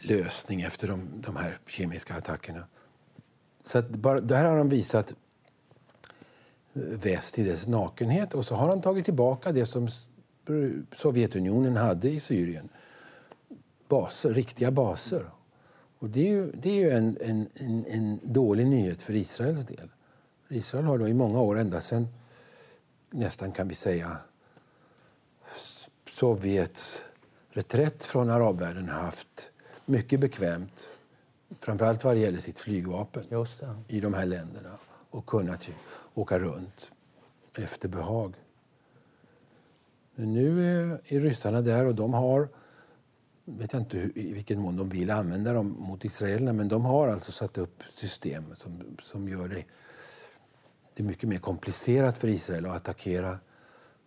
lösning 0.01 0.63
efter 0.63 0.89
de, 0.89 1.09
de 1.15 1.37
här 1.37 1.59
kemiska 1.67 2.15
attackerna. 2.15 2.65
Så 3.65 3.79
att 3.79 3.89
bara, 3.89 4.21
där 4.21 4.45
har 4.45 4.59
de 4.59 4.69
visat 4.69 5.15
väst 6.73 7.39
i 7.39 7.45
dess 7.45 7.67
nakenhet 7.67 8.35
och 8.35 8.47
så 8.47 8.55
har 8.55 8.69
han 8.69 8.81
tagit 8.81 9.05
tillbaka 9.05 9.53
det 9.53 9.67
som 9.67 9.89
Sovjetunionen 10.95 11.77
hade 11.77 12.11
i 12.11 12.21
Syrien. 12.21 12.69
Baser, 13.89 14.35
riktiga 14.35 14.71
baser. 14.71 15.31
Och 15.99 16.11
det 16.11 16.21
är 16.21 16.31
ju, 16.31 16.53
det 16.53 16.71
är 16.71 16.75
ju 16.75 16.91
en, 16.91 17.19
en, 17.21 17.49
en, 17.55 17.87
en 17.87 18.21
dålig 18.23 18.67
nyhet 18.67 19.03
för 19.03 19.15
Israels 19.15 19.67
del. 19.67 19.89
Israel 20.49 20.85
har 20.85 20.99
då 20.99 21.09
i 21.09 21.15
många 21.15 21.41
år, 21.41 21.59
ända 21.59 21.81
sedan 21.81 22.09
nästan 23.11 23.53
kan 23.53 23.69
vi 23.69 23.75
säga 23.75 24.17
Sovjets 26.09 27.05
reträtt 27.51 28.05
från 28.05 28.31
arabvärlden 28.31 28.89
haft 28.89 29.51
mycket 29.87 30.21
bekvämt, 30.21 30.89
framförallt 31.61 32.05
vad 32.05 32.17
det 32.17 32.21
gäller 32.21 32.39
sitt 32.39 32.59
flygvapen 32.59 33.23
i 33.89 34.01
de 34.01 34.15
här 34.15 34.27
länderna 34.27 34.79
och 35.11 35.27
kunnat 35.27 35.68
åka 36.14 36.38
runt 36.38 36.90
efter 37.55 37.88
behag. 37.88 38.35
Men 40.14 40.33
nu 40.33 40.66
är, 40.66 41.01
är 41.05 41.20
ryssarna 41.20 41.61
där 41.61 41.87
och 41.87 41.94
de 41.94 42.14
har, 42.14 42.49
vet 43.44 43.73
jag 43.73 43.83
inte 43.83 43.99
hur, 43.99 44.18
i 44.18 44.33
vilken 44.33 44.61
mån 44.61 44.77
de 44.77 44.88
vill 44.88 45.11
använda 45.11 45.53
dem 45.53 45.77
mot 45.79 46.05
israelerna, 46.05 46.53
men 46.53 46.68
de 46.68 46.85
har 46.85 47.09
alltså 47.09 47.33
satt 47.33 47.59
upp 47.59 47.83
system 47.92 48.55
som, 48.55 48.96
som 49.03 49.29
gör 49.29 49.49
det, 49.49 49.64
det 50.94 51.03
är 51.03 51.07
mycket 51.07 51.29
mer 51.29 51.38
komplicerat 51.38 52.18
för 52.18 52.29
Israel 52.29 52.66
att 52.66 52.77
attackera 52.77 53.38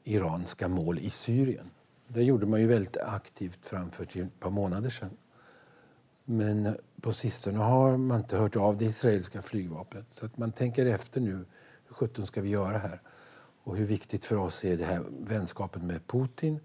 iranska 0.03 0.67
mål 0.67 0.99
i 0.99 1.09
Syrien. 1.09 1.69
Det 2.07 2.23
gjorde 2.23 2.45
man 2.45 2.61
ju 2.61 2.67
väldigt 2.67 2.97
aktivt 2.97 3.65
framför 3.65 4.05
till 4.05 4.21
ett 4.21 4.39
par 4.39 4.49
månader 4.49 4.89
sedan. 4.89 5.17
Men 6.25 6.77
på 7.01 7.13
sistone 7.13 7.59
har 7.59 7.97
man 7.97 8.19
inte 8.19 8.37
hört 8.37 8.55
av 8.55 8.77
det 8.77 8.85
israeliska 8.85 9.41
flygvapnet. 9.41 10.05
Så 10.09 10.25
att 10.25 10.37
man 10.37 10.51
tänker 10.51 10.85
efter 10.85 11.21
nu. 11.21 11.45
Hur 11.87 11.93
sjutton 11.93 12.25
ska 12.25 12.41
vi 12.41 12.49
göra 12.49 12.77
här? 12.77 13.01
Och 13.63 13.77
hur 13.77 13.85
viktigt 13.85 14.25
för 14.25 14.35
oss 14.35 14.65
är 14.65 14.77
det 14.77 14.85
här 14.85 15.03
vänskapen 15.09 15.87
med 15.87 16.07
Putin? 16.07 16.59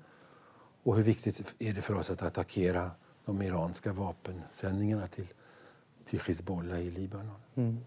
Och 0.83 0.97
hur 0.97 1.03
viktigt 1.03 1.55
är 1.59 1.75
det 1.75 1.81
för 1.81 1.95
oss 1.95 2.11
att 2.11 2.23
attackera 2.23 2.91
de 3.25 3.43
iranska 3.43 3.93
vapensändningarna 3.93 5.07
till 5.07 5.27
till 6.09 6.21
Hizbollah 6.27 6.81
i 6.81 6.91
Libanon. 6.91 7.35
Mm. 7.55 7.79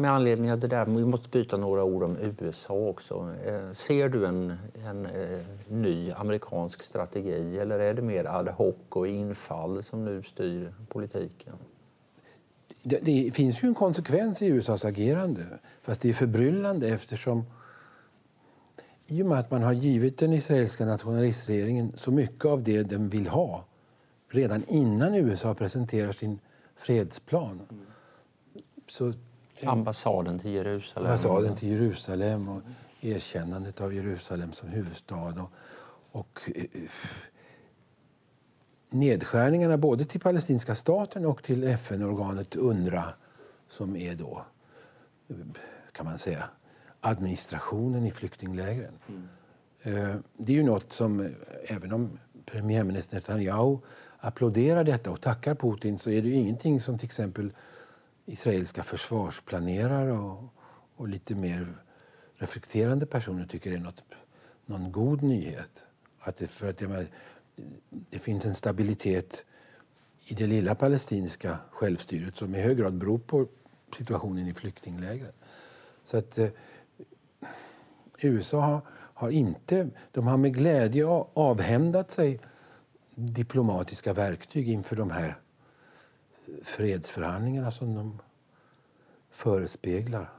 Med 0.00 0.12
anledning 0.12 0.52
av 0.52 0.58
det 0.58 0.66
där, 0.66 0.86
vi 0.86 1.04
måste 1.04 1.28
byta 1.28 1.56
några 1.56 1.84
ord 1.84 2.02
om 2.02 2.16
USA 2.16 2.74
också. 2.74 3.34
Eh, 3.44 3.72
ser 3.72 4.08
du 4.08 4.26
en, 4.26 4.56
en, 4.86 5.06
eh, 5.06 5.40
ny 5.68 6.10
amerikansk 6.10 6.82
strategi 6.82 7.58
eller 7.58 7.78
är 7.78 7.94
det 7.94 8.02
mer 8.02 8.24
ad 8.24 8.50
hoc 8.50 8.74
och 8.88 9.08
infall 9.08 9.84
som 9.84 10.04
nu 10.04 10.22
styr 10.22 10.74
politiken? 10.88 11.54
Det, 12.82 12.98
det, 12.98 13.34
finns 13.34 13.62
ju 13.62 13.68
en 13.68 13.74
konsekvens 13.74 14.42
i 14.42 14.46
USAs 14.46 14.84
agerande, 14.84 15.46
fast 15.82 16.02
det 16.02 16.08
är 16.08 16.12
förbryllande 16.12 16.88
eftersom 16.88 17.44
i 19.06 19.22
och 19.22 19.26
med 19.26 19.38
att 19.38 19.50
man 19.50 19.62
har 19.62 19.72
givit 19.72 20.18
den 20.18 20.32
israeliska 20.32 20.86
nationalistregeringen 20.86 21.92
så 21.94 22.10
mycket 22.10 22.44
av 22.44 22.62
det 22.62 22.82
den 22.82 23.08
vill 23.08 23.26
ha 23.26 23.64
redan 24.28 24.64
innan 24.68 25.14
USA 25.14 25.54
presenterar 25.54 26.12
sin 26.12 26.38
fredsplan. 26.82 27.60
Så, 28.88 29.12
ambassaden 29.64 30.38
till 30.38 30.50
Jerusalem. 30.50 31.06
Ambassaden 31.06 31.56
till 31.56 31.68
Jerusalem 31.68 32.48
och 32.48 32.62
erkännandet 33.00 33.80
av 33.80 33.94
Jerusalem 33.94 34.52
som 34.52 34.68
huvudstad. 34.68 35.42
Och, 35.42 35.50
och 36.20 36.50
eh, 36.54 36.64
nedskärningarna 38.90 39.76
både 39.76 40.04
till 40.04 40.20
palestinska 40.20 40.74
staten 40.74 41.26
och 41.26 41.42
till 41.42 41.64
FN-organet 41.64 42.56
UNRWA 42.56 43.14
som 43.68 43.96
är 43.96 44.14
då, 44.14 44.44
kan 45.92 46.06
man 46.06 46.18
säga, 46.18 46.44
administrationen 47.00 48.06
i 48.06 48.10
flyktinglägren. 48.10 48.98
Mm. 49.08 49.28
Eh, 49.82 50.16
det 50.36 50.52
är 50.52 50.56
ju 50.56 50.62
något 50.62 50.92
som, 50.92 51.34
även 51.64 51.92
om 51.92 52.18
premiärminister 52.44 53.16
Netanyahu 53.16 53.78
applåderar 54.24 54.84
detta 54.84 55.10
och 55.10 55.20
tackar 55.20 55.54
Putin 55.54 55.98
så 55.98 56.10
är 56.10 56.22
det 56.22 56.30
ingenting 56.30 56.80
som 56.80 56.98
till 56.98 57.06
exempel 57.06 57.52
israeliska 58.26 58.82
försvarsplanerare 58.82 60.12
och, 60.12 60.44
och 60.96 61.08
lite 61.08 61.34
mer 61.34 61.74
reflekterande 62.34 63.06
personer 63.06 63.46
tycker 63.46 63.72
är 63.72 63.78
något, 63.78 64.02
någon 64.66 64.92
god 64.92 65.22
nyhet. 65.22 65.84
Att 66.18 66.36
det, 66.36 66.46
för 66.46 66.70
att 66.70 66.76
det, 66.78 67.06
det 68.10 68.18
finns 68.18 68.46
en 68.46 68.54
stabilitet 68.54 69.44
i 70.24 70.34
det 70.34 70.46
lilla 70.46 70.74
palestinska 70.74 71.58
självstyret 71.70 72.36
som 72.36 72.54
i 72.54 72.60
hög 72.60 72.78
grad 72.78 72.94
beror 72.94 73.18
på 73.18 73.46
situationen 73.96 74.48
i 74.48 74.54
flyktinglägren. 74.54 75.32
Så 76.04 76.16
att 76.16 76.38
eh, 76.38 76.48
USA 78.20 78.60
har, 78.60 78.80
har, 78.90 79.30
inte, 79.30 79.88
de 80.10 80.26
har 80.26 80.36
med 80.36 80.54
glädje 80.54 81.06
avhändat 81.34 82.10
sig 82.10 82.40
diplomatiska 83.14 84.12
verktyg 84.12 84.68
inför 84.68 84.96
de 84.96 85.10
här 85.10 85.36
fredsförhandlingarna 86.62 87.70
som 87.70 87.94
de 87.94 88.18
förespeglar. 89.30 90.30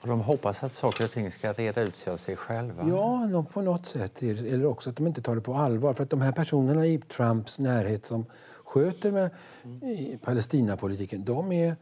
Och 0.00 0.08
de 0.08 0.20
hoppas 0.20 0.62
att 0.62 0.72
saker 0.72 1.04
och 1.04 1.10
ting 1.10 1.30
ska 1.30 1.52
reda 1.52 1.82
ut 1.82 1.96
sig 1.96 2.12
av 2.12 2.16
sig 2.16 2.36
själva? 2.36 2.88
Ja, 2.88 3.44
på 3.52 3.62
något 3.62 3.86
sätt. 3.86 4.22
Eller 4.22 4.66
också 4.66 4.90
att 4.90 4.96
de 4.96 5.06
inte 5.06 5.22
tar 5.22 5.34
det 5.34 5.40
på 5.40 5.54
allvar. 5.54 5.92
För 5.94 6.02
att 6.02 6.10
de 6.10 6.20
här 6.20 6.32
personerna 6.32 6.86
i 6.86 6.98
Trumps 6.98 7.58
närhet 7.58 8.06
som 8.06 8.26
sköter 8.64 9.12
med 9.12 9.30
mm. 9.64 10.18
Palestinapolitiken, 10.18 11.24
de 11.24 11.52
är 11.52 11.76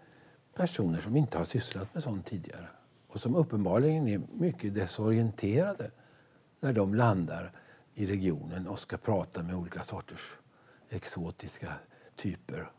personer 0.54 1.00
som 1.00 1.16
inte 1.16 1.38
har 1.38 1.44
sysslat 1.44 1.94
med 1.94 2.02
sånt 2.02 2.26
tidigare. 2.26 2.68
Och 3.08 3.20
som 3.20 3.34
uppenbarligen 3.34 4.08
är 4.08 4.20
mycket 4.32 4.74
desorienterade 4.74 5.90
när 6.60 6.72
de 6.72 6.94
landar 6.94 7.52
i 7.98 8.06
regionen 8.06 8.68
och 8.68 8.78
ska 8.78 8.96
prata 8.96 9.42
med 9.42 9.54
olika 9.54 9.82
sorters 9.82 10.36
exotiska 10.88 11.72
typer 12.16 12.70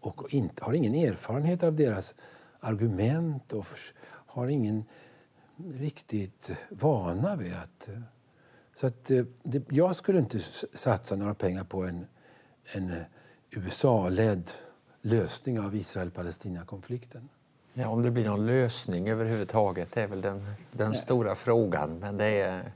och 0.00 0.34
inte, 0.34 0.64
har 0.64 0.72
ingen 0.72 0.94
erfarenhet 0.94 1.62
av 1.62 1.74
deras 1.74 2.14
argument 2.60 3.52
och 3.52 3.66
har 4.08 4.48
ingen 4.48 4.84
riktigt 5.74 6.52
vana 6.70 7.36
vid 7.36 7.54
att... 7.54 7.88
Så 8.74 8.86
att 8.86 9.10
eh, 9.10 9.24
det, 9.42 9.62
jag 9.70 9.96
skulle 9.96 10.18
inte 10.18 10.40
satsa 10.74 11.16
några 11.16 11.34
pengar 11.34 11.64
på 11.64 11.84
en, 11.84 12.06
en 12.64 12.92
USA-ledd 13.50 14.50
lösning 15.02 15.60
av 15.60 15.74
Israel-Palestina-konflikten. 15.74 17.28
Ja, 17.74 17.88
om 17.88 18.02
det 18.02 18.10
blir 18.10 18.24
någon 18.24 18.46
lösning 18.46 19.08
överhuvudtaget 19.08 19.96
är 19.96 20.06
väl 20.06 20.20
den, 20.20 20.54
den 20.72 20.94
stora 20.94 21.34
frågan. 21.34 21.98
Men 21.98 22.16
det 22.16 22.24
är 22.26 22.58
Eh, 22.60 22.72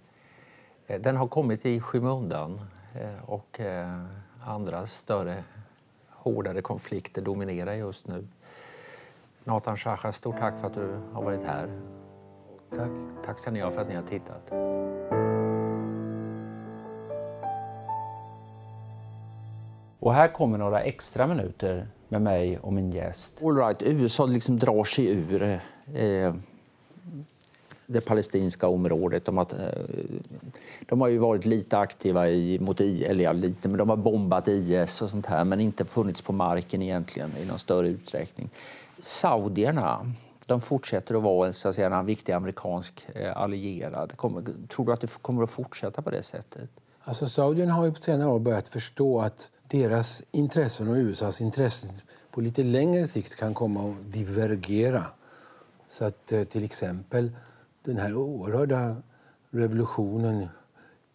den 0.99 1.17
har 1.17 1.27
kommit 1.27 1.67
i 1.67 1.81
skymundan 1.81 2.61
eh, 2.95 3.31
och 3.31 3.61
eh, 3.61 4.05
andra 4.45 4.87
större, 4.87 5.45
hårdare 6.09 6.63
konflikter 6.63 7.23
dominerar 7.23 7.75
just 7.75 8.09
nu. 8.09 8.27
Nathan 9.45 9.77
Shachar, 9.77 10.13
stort 10.13 10.39
tack 10.39 10.61
för 10.61 10.67
att 10.67 10.75
du 10.75 11.01
har 11.13 11.23
varit 11.23 11.45
här. 11.45 11.69
Tack. 12.77 12.91
Tack 13.25 13.39
ska 13.39 13.51
ni 13.51 13.61
ha 13.61 13.71
för 13.71 13.81
att 13.81 13.89
ni 13.89 13.95
har 13.95 14.03
tittat. 14.03 14.53
Och 19.99 20.15
här 20.15 20.29
kommer 20.29 20.59
några 20.59 20.81
extra 20.81 21.27
minuter 21.27 21.89
med 22.09 22.23
mig 22.23 22.59
och 22.59 22.73
min 22.73 22.91
gäst. 22.91 23.43
All 23.43 23.57
right, 23.57 23.83
USA 23.83 24.27
liksom 24.27 24.59
drar 24.59 24.85
sig 24.85 25.07
ur 25.07 25.61
eh, 25.95 26.35
det 27.93 28.01
palestinska 28.01 28.69
området. 28.69 29.25
De, 29.25 29.37
har, 29.37 29.47
eh, 29.59 29.85
de 30.87 31.01
har 31.01 31.09
ju 31.09 31.19
varit 31.19 31.47
lite 31.47 31.79
aktiva 31.79 32.29
i, 32.29 32.59
mot 32.59 32.81
IS, 32.81 33.07
eller 33.07 33.25
ja, 33.25 33.33
lite, 33.33 33.69
men 33.69 33.79
de 33.79 33.89
har 33.89 33.97
bombat 33.97 34.49
IS 34.49 35.03
och 35.03 35.11
sånt 35.11 35.27
här 35.27 35.45
men 35.45 35.61
inte 35.61 35.85
funnits 35.85 36.23
på 36.23 36.33
marken 36.33 36.83
egentligen 36.83 37.31
i 37.43 37.45
någon 37.45 37.59
större 37.59 37.89
utsträckning. 37.89 38.51
Saudierna 38.99 40.07
de 40.51 40.61
fortsätter 40.61 41.15
att 41.15 41.23
vara 41.23 41.53
så 41.53 41.69
att 41.69 41.75
säga, 41.75 41.97
en 41.97 42.07
viktig 42.07 42.33
amerikansk 42.33 43.07
eh, 43.15 43.37
allierad. 43.37 44.17
Kommer, 44.17 44.43
tror 44.69 44.87
du 44.87 44.93
att 44.93 45.01
det 45.01 45.23
kommer 45.23 45.43
att 45.43 45.51
fortsätta 45.51 46.03
på 46.03 46.11
det 46.11 46.23
sättet? 46.23 46.71
Alltså, 47.05 47.29
Saudierna 47.29 47.73
har 47.73 47.85
ju 47.85 47.93
på 47.93 48.01
senare 48.01 48.29
år 48.29 48.39
börjat 48.39 48.69
förstå 48.69 49.21
att 49.21 49.51
deras 49.69 50.23
intressen 50.31 50.89
och 50.89 50.95
USAs 50.95 51.41
intressen 51.41 51.91
på 52.31 52.41
lite 52.41 52.63
längre 52.63 53.07
sikt 53.07 53.37
kan 53.37 53.55
komma 53.55 53.91
att 53.91 54.13
divergera. 54.13 55.07
Så 55.89 56.05
att 56.05 56.33
eh, 56.33 56.45
till 56.45 56.65
exempel 56.65 57.31
den 57.83 57.97
här 57.97 58.15
oerhörda 58.15 58.97
revolutionen 59.51 60.49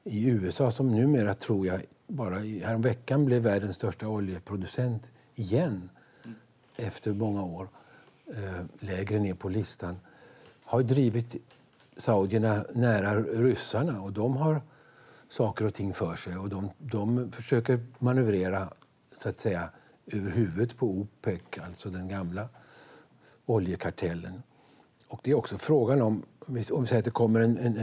i 0.04 0.30
USA 0.30 0.72
som 0.72 0.96
numera, 0.96 1.34
tror 1.34 1.68
jag, 1.68 1.82
bara 2.08 2.36
häromveckan 2.40 3.26
blev 3.26 3.42
världens 3.42 3.76
största 3.76 4.08
oljeproducent 4.08 5.12
igen 5.36 5.90
mm. 6.24 6.36
efter 6.76 7.14
många 7.14 7.44
år 7.44 7.70
eh, 8.28 8.66
lägre 8.80 9.20
ner 9.20 9.34
på 9.34 9.50
listan 9.50 10.00
har 10.64 10.84
drivit 10.84 11.36
saudierna 11.98 12.66
nära 12.74 13.22
ryssarna 13.22 14.02
och 14.02 14.14
de 14.14 14.38
har 14.38 14.62
saker 15.30 15.66
och 15.66 15.74
ting 15.74 15.94
för 15.94 16.16
sig 16.16 16.38
och 16.38 16.50
de, 16.50 16.70
de 16.78 17.32
försöker 17.32 17.80
manövrera 18.00 18.74
så 19.18 19.30
att 19.30 19.40
säga 19.40 19.70
över 20.08 20.32
huvudet 20.32 20.78
på 20.78 20.88
OPEC, 20.88 21.42
alltså 21.66 21.90
den 21.90 22.08
gamla 22.08 22.50
oljekartellen. 23.46 24.44
Och 25.08 25.20
det 25.24 25.32
är 25.32 25.36
också 25.36 25.58
frågan 25.58 26.02
om, 26.02 26.24
om 26.40 26.56
vi 26.56 26.64
säger 26.64 26.98
att 26.98 27.06
det 27.06 27.12
kommer 27.12 27.42
en, 27.42 27.58
en, 27.58 27.78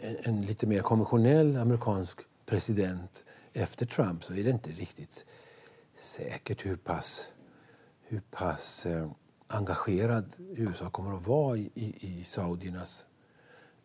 en, 0.00 0.16
en, 0.22 0.42
lite 0.42 0.66
mer 0.66 0.80
konventionell 0.80 1.56
amerikansk 1.56 2.20
president 2.46 3.24
efter 3.52 3.86
Trump 3.86 4.24
så 4.24 4.34
är 4.34 4.44
det 4.44 4.50
inte 4.50 4.70
riktigt 4.70 5.26
säkert 5.94 6.66
hur 6.66 6.76
pass, 6.76 7.32
hur 8.02 8.20
pass 8.30 8.86
eh, 8.86 9.10
engagerad 9.46 10.32
USA 10.38 10.90
kommer 10.90 11.16
att 11.16 11.26
vara 11.26 11.56
i, 11.56 11.70
i, 11.74 11.94
i 12.00 12.24
saudiernas 12.24 13.06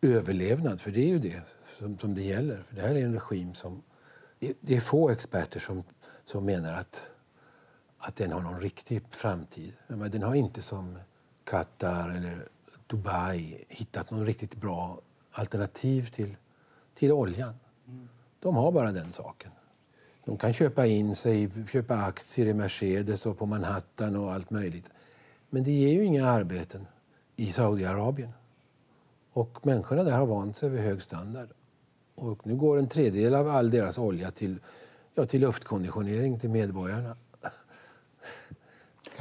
överlevnad. 0.02 0.80
För 0.80 0.90
det 0.90 1.00
är 1.00 1.08
ju 1.08 1.18
det 1.18 1.42
som, 1.78 1.98
som 1.98 2.14
det 2.14 2.22
gäller. 2.22 2.62
För 2.62 2.76
det 2.76 2.82
här 2.82 2.94
är 2.94 3.04
en 3.04 3.14
regim 3.14 3.54
som... 3.54 3.82
Det, 4.38 4.54
det 4.60 4.76
är 4.76 4.80
få 4.80 5.10
experter 5.10 5.60
som, 5.60 5.84
som 6.24 6.44
menar 6.44 6.72
att, 6.72 7.10
att 7.98 8.16
den 8.16 8.32
har 8.32 8.40
någon 8.40 8.60
riktig 8.60 9.02
framtid. 9.10 9.72
Men 9.86 10.10
den 10.10 10.22
har 10.22 10.34
inte 10.34 10.62
som 10.62 10.98
Qatar 11.44 12.10
eller 12.10 12.48
Dubai 12.86 13.64
hittat 13.68 14.10
något 14.10 14.26
riktigt 14.26 14.56
bra 14.56 15.00
alternativ 15.30 16.10
till, 16.10 16.36
till 16.94 17.12
oljan. 17.12 17.54
Mm. 17.88 18.08
De 18.40 18.56
har 18.56 18.72
bara 18.72 18.92
den 18.92 19.12
saken. 19.12 19.50
De 20.24 20.36
kan 20.36 20.52
köpa 20.52 20.86
in 20.86 21.14
sig, 21.14 21.50
köpa 21.72 21.96
aktier 21.96 22.46
i 22.46 22.54
Mercedes 22.54 23.26
och 23.26 23.38
på 23.38 23.46
Manhattan 23.46 24.16
och 24.16 24.32
allt 24.32 24.50
möjligt. 24.50 24.90
Men 25.50 25.64
det 25.64 25.72
ger 25.72 25.92
ju 25.92 26.04
inga 26.04 26.28
arbeten 26.28 26.86
i 27.36 27.52
Saudiarabien. 27.52 28.32
Och 29.32 29.66
människorna 29.66 30.02
där 30.02 30.12
har 30.12 30.26
vant 30.26 30.56
sig 30.56 30.68
vid 30.68 30.80
hög 30.80 31.02
standard. 31.02 31.48
Och 32.14 32.46
nu 32.46 32.56
går 32.56 32.78
en 32.78 32.88
tredjedel 32.88 33.34
av 33.34 33.48
all 33.48 33.70
deras 33.70 33.98
olja 33.98 34.30
till, 34.30 34.58
ja, 35.14 35.26
till 35.26 35.40
luftkonditionering 35.40 36.40
till 36.40 36.50
medborgarna. 36.50 37.16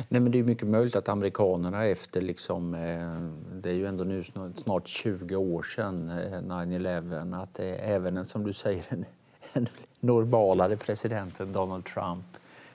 Nej, 0.10 0.22
men 0.22 0.32
det 0.32 0.40
är 0.40 0.44
mycket 0.44 0.68
möjligt 0.68 0.96
att 0.96 1.10
amerikanerna 1.10 1.86
efter, 1.86 2.22
liksom, 2.22 2.74
eh, 2.74 3.60
det 3.62 3.70
är 3.70 3.74
ju 3.74 3.88
ändå 3.88 4.04
nu 4.04 4.24
snart 4.56 4.88
20 4.88 5.36
år 5.36 5.64
sedan 5.64 6.10
eh, 6.10 6.42
9-11, 6.42 7.44
att 7.44 7.60
eh, 7.60 7.90
även 7.90 8.26
som 8.26 8.44
du 8.44 8.54
säger, 8.54 8.84
en, 8.90 9.06
en 9.54 9.68
normalare 10.00 10.78
president 10.78 11.40
än 11.40 11.54
Donald 11.54 11.86
Trump 11.86 12.26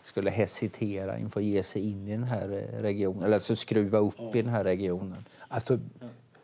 skulle 0.02 0.30
hesitera 0.30 1.18
inför 1.18 1.40
att 1.40 1.46
ge 1.46 1.62
sig 1.62 1.90
in 1.90 2.08
i 2.08 2.10
den 2.10 2.24
här 2.24 2.48
regionen, 2.80 3.22
eller 3.22 3.34
alltså 3.34 3.56
skruva 3.56 3.98
upp 3.98 4.34
i 4.34 4.42
den 4.42 4.52
här 4.52 4.64
regionen? 4.64 5.24
Alltså, 5.48 5.78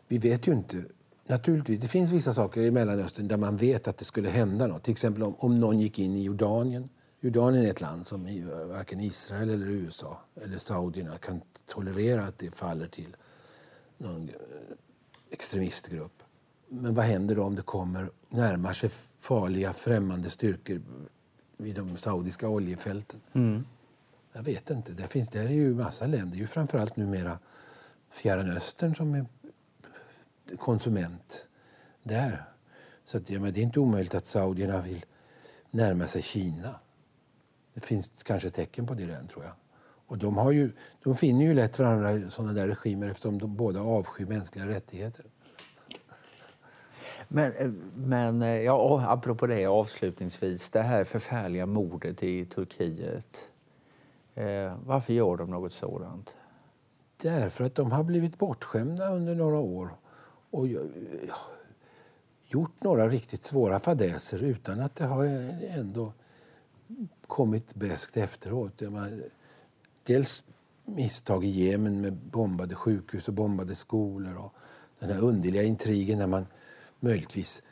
vi 0.07 0.17
vet 0.17 0.47
ju 0.47 0.51
inte. 0.51 0.83
Naturligtvis, 1.27 1.79
det 1.79 1.87
finns 1.87 2.11
vissa 2.11 2.33
saker 2.33 2.61
i 2.61 2.71
Mellanöstern 2.71 3.27
där 3.27 3.37
man 3.37 3.57
vet 3.57 3.87
att 3.87 3.97
det 3.97 4.05
skulle 4.05 4.29
hända 4.29 4.67
något. 4.67 4.83
Till 4.83 4.91
exempel 4.91 5.23
om, 5.23 5.35
om 5.37 5.59
någon 5.59 5.79
gick 5.79 5.99
in 5.99 6.15
i 6.15 6.23
Jordanien. 6.23 6.87
Jordanien 7.25 7.65
är 7.65 7.69
ett 7.69 7.81
land 7.81 8.07
som 8.07 8.23
varken 8.69 8.99
Israel 8.99 9.49
eller 9.49 9.65
USA 9.65 10.19
eller 10.41 10.57
saudierna 10.57 11.17
kan 11.17 11.41
tolerera 11.65 12.25
att 12.25 12.37
det 12.37 12.55
faller 12.55 12.87
till 12.87 13.15
någon 13.97 14.29
eh, 14.29 14.35
extremistgrupp. 15.29 16.23
Men 16.67 16.93
vad 16.93 17.05
händer 17.05 17.35
då 17.35 17.43
om 17.43 17.55
det 17.55 17.61
kommer, 17.61 18.09
närmar 18.29 18.73
sig 18.73 18.89
farliga 19.19 19.73
främmande 19.73 20.29
styrkor 20.29 20.81
vid 21.57 21.75
de 21.75 21.97
saudiska 21.97 22.49
oljefälten. 22.49 23.21
Mm. 23.33 23.65
Jag 24.33 24.43
vet 24.43 24.69
inte. 24.69 24.91
Där 24.91 25.07
finns 25.07 25.29
det 25.29 25.39
är 25.39 25.49
ju 25.49 25.75
massa 25.75 26.07
länder. 26.07 26.31
Det 26.31 26.37
ju 26.37 26.47
framförallt 26.47 26.95
numera 26.95 27.39
Fjärran 28.11 28.49
Östern 28.51 28.95
som 28.95 29.13
är 29.13 29.25
konsument 30.57 31.47
där. 32.03 32.45
Så 33.05 33.17
att, 33.17 33.29
ja, 33.29 33.39
men 33.39 33.53
det 33.53 33.59
är 33.59 33.63
inte 33.63 33.79
omöjligt 33.79 34.15
att 34.15 34.25
saudierna 34.25 34.81
vill 34.81 35.05
närma 35.71 36.07
sig 36.07 36.21
Kina. 36.21 36.79
Det 37.75 37.85
finns 37.85 38.11
kanske 38.23 38.49
tecken 38.49 38.87
på 38.87 38.93
det 38.93 39.03
redan, 39.03 39.27
tror 39.27 39.43
jag. 39.43 39.53
Och 40.07 40.17
de, 40.17 40.37
har 40.37 40.51
ju, 40.51 40.71
de 41.03 41.15
finner 41.15 41.45
ju 41.45 41.53
lätt 41.53 41.79
varandra, 41.79 42.29
sådana 42.29 42.53
där 42.53 42.67
regimer, 42.67 43.09
eftersom 43.09 43.37
de 43.37 43.55
båda 43.55 43.81
avskyr 43.81 44.25
mänskliga 44.25 44.67
rättigheter. 44.67 45.25
Men, 47.27 47.51
eh, 47.53 47.71
men 47.95 48.41
eh, 48.41 48.61
ja, 48.61 49.03
apropå 49.07 49.47
det 49.47 49.65
avslutningsvis, 49.65 50.69
det 50.69 50.81
här 50.81 51.03
förfärliga 51.03 51.65
mordet 51.65 52.23
i 52.23 52.45
Turkiet. 52.45 53.49
Eh, 54.35 54.73
varför 54.85 55.13
gör 55.13 55.37
de 55.37 55.49
något 55.49 55.73
sådant? 55.73 56.35
Därför 57.21 57.63
att 57.63 57.75
de 57.75 57.91
har 57.91 58.03
blivit 58.03 58.37
bortskämda 58.37 59.09
under 59.09 59.35
några 59.35 59.59
år 59.59 59.89
och 60.49 60.67
ja, 60.67 60.81
gjort 62.45 62.83
några 62.83 63.09
riktigt 63.09 63.43
svåra 63.43 63.79
fadäser 63.79 64.43
utan 64.43 64.79
att 64.79 64.95
det 64.95 65.05
har 65.05 65.25
ändå 65.69 66.13
kommit 67.27 67.75
bäst 67.75 68.17
efteråt. 68.17 68.81
dels 70.03 70.43
misstag 70.85 71.45
i 71.45 71.47
Jemen 71.47 72.01
med 72.01 72.13
bombade 72.13 72.75
sjukhus 72.75 73.27
och 73.27 73.33
bombade 73.33 73.75
skolor 73.75 74.37
och 74.37 74.53
den 74.99 75.09
här 75.09 75.19
underliga 75.19 75.63
intrigen 75.63 76.17
när 76.17 76.27
man 76.27 76.47
möjligtvis 76.99 77.63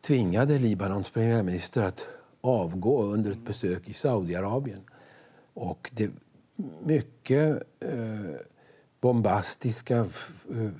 tvingade 0.00 0.58
Libanons 0.58 1.10
premiärminister 1.10 1.82
att 1.82 2.06
avgå 2.40 3.02
under 3.02 3.30
ett 3.30 3.44
besök 3.44 3.88
i 3.88 3.92
Saudiarabien. 3.92 4.80
Och 5.54 5.90
det 5.94 6.10
mycket 6.82 7.62
eh, 7.80 8.36
bombastiska 9.00 9.96
eh, 9.96 10.70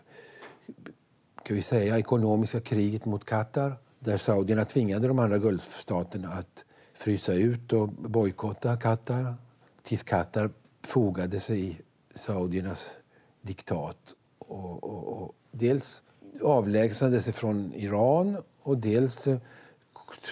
kan 1.42 1.56
vi 1.56 1.62
säga, 1.62 1.98
ekonomiska 1.98 2.60
kriget 2.60 3.04
mot 3.04 3.24
Qatar 3.24 3.76
där 3.98 4.16
saudierna 4.16 4.64
tvingade 4.64 5.08
de 5.08 5.18
andra 5.18 5.38
gulfstaterna 5.38 6.28
att 6.28 6.64
frysa 7.00 7.34
ut 7.34 7.72
och 7.72 7.88
bojkotta 7.88 8.76
Qatar 8.76 9.34
tills 9.82 10.02
Qatar 10.02 10.50
fogade 10.82 11.40
sig 11.40 11.66
i 11.66 11.80
saudiernas 12.14 12.90
diktat. 13.42 14.14
Och, 14.38 14.84
och, 14.84 15.22
och 15.22 15.34
dels 15.50 16.02
avlägsnade 16.42 17.20
sig 17.20 17.32
från 17.32 17.74
Iran 17.74 18.36
och 18.62 18.78
dels 18.78 19.26
eh, 19.26 19.38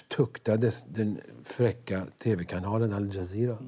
tuktades 0.09 0.85
den 0.85 1.21
fräcka 1.45 2.07
tv-kanalen 2.19 2.93
Al 2.93 3.15
Jazeera 3.15 3.59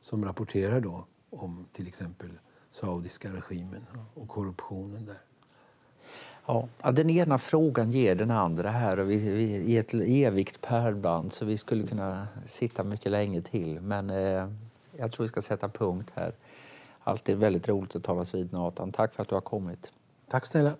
som 0.00 0.24
rapporterar 0.24 0.80
då 0.80 1.06
om 1.30 1.66
till 1.72 1.88
exempel 1.88 2.30
saudiska 2.70 3.32
regimen 3.32 3.86
och 4.14 4.28
korruptionen 4.28 5.06
där. 5.06 5.27
Ja, 6.48 6.90
den 6.92 7.10
ena 7.10 7.38
frågan 7.38 7.90
ger 7.90 8.14
den 8.14 8.30
andra 8.30 8.70
här 8.70 8.98
och 8.98 9.10
vi, 9.10 9.16
vi 9.62 9.76
är 9.76 9.80
ett 9.80 9.94
evigt 9.94 10.60
pärlband 10.60 11.32
så 11.32 11.44
vi 11.44 11.56
skulle 11.56 11.86
kunna 11.86 12.28
sitta 12.46 12.84
mycket 12.84 13.12
länge 13.12 13.42
till. 13.42 13.80
Men 13.80 14.10
eh, 14.10 14.48
jag 14.96 15.12
tror 15.12 15.24
vi 15.24 15.28
ska 15.28 15.42
sätta 15.42 15.68
punkt 15.68 16.10
här. 16.14 16.32
Alltid 17.00 17.38
väldigt 17.38 17.68
roligt 17.68 17.96
att 17.96 18.04
talas 18.04 18.34
vid 18.34 18.52
Nathan. 18.52 18.92
Tack 18.92 19.12
för 19.12 19.22
att 19.22 19.28
du 19.28 19.34
har 19.34 19.42
kommit. 19.42 19.92
Tack 20.28 20.46
snälla. 20.46 20.72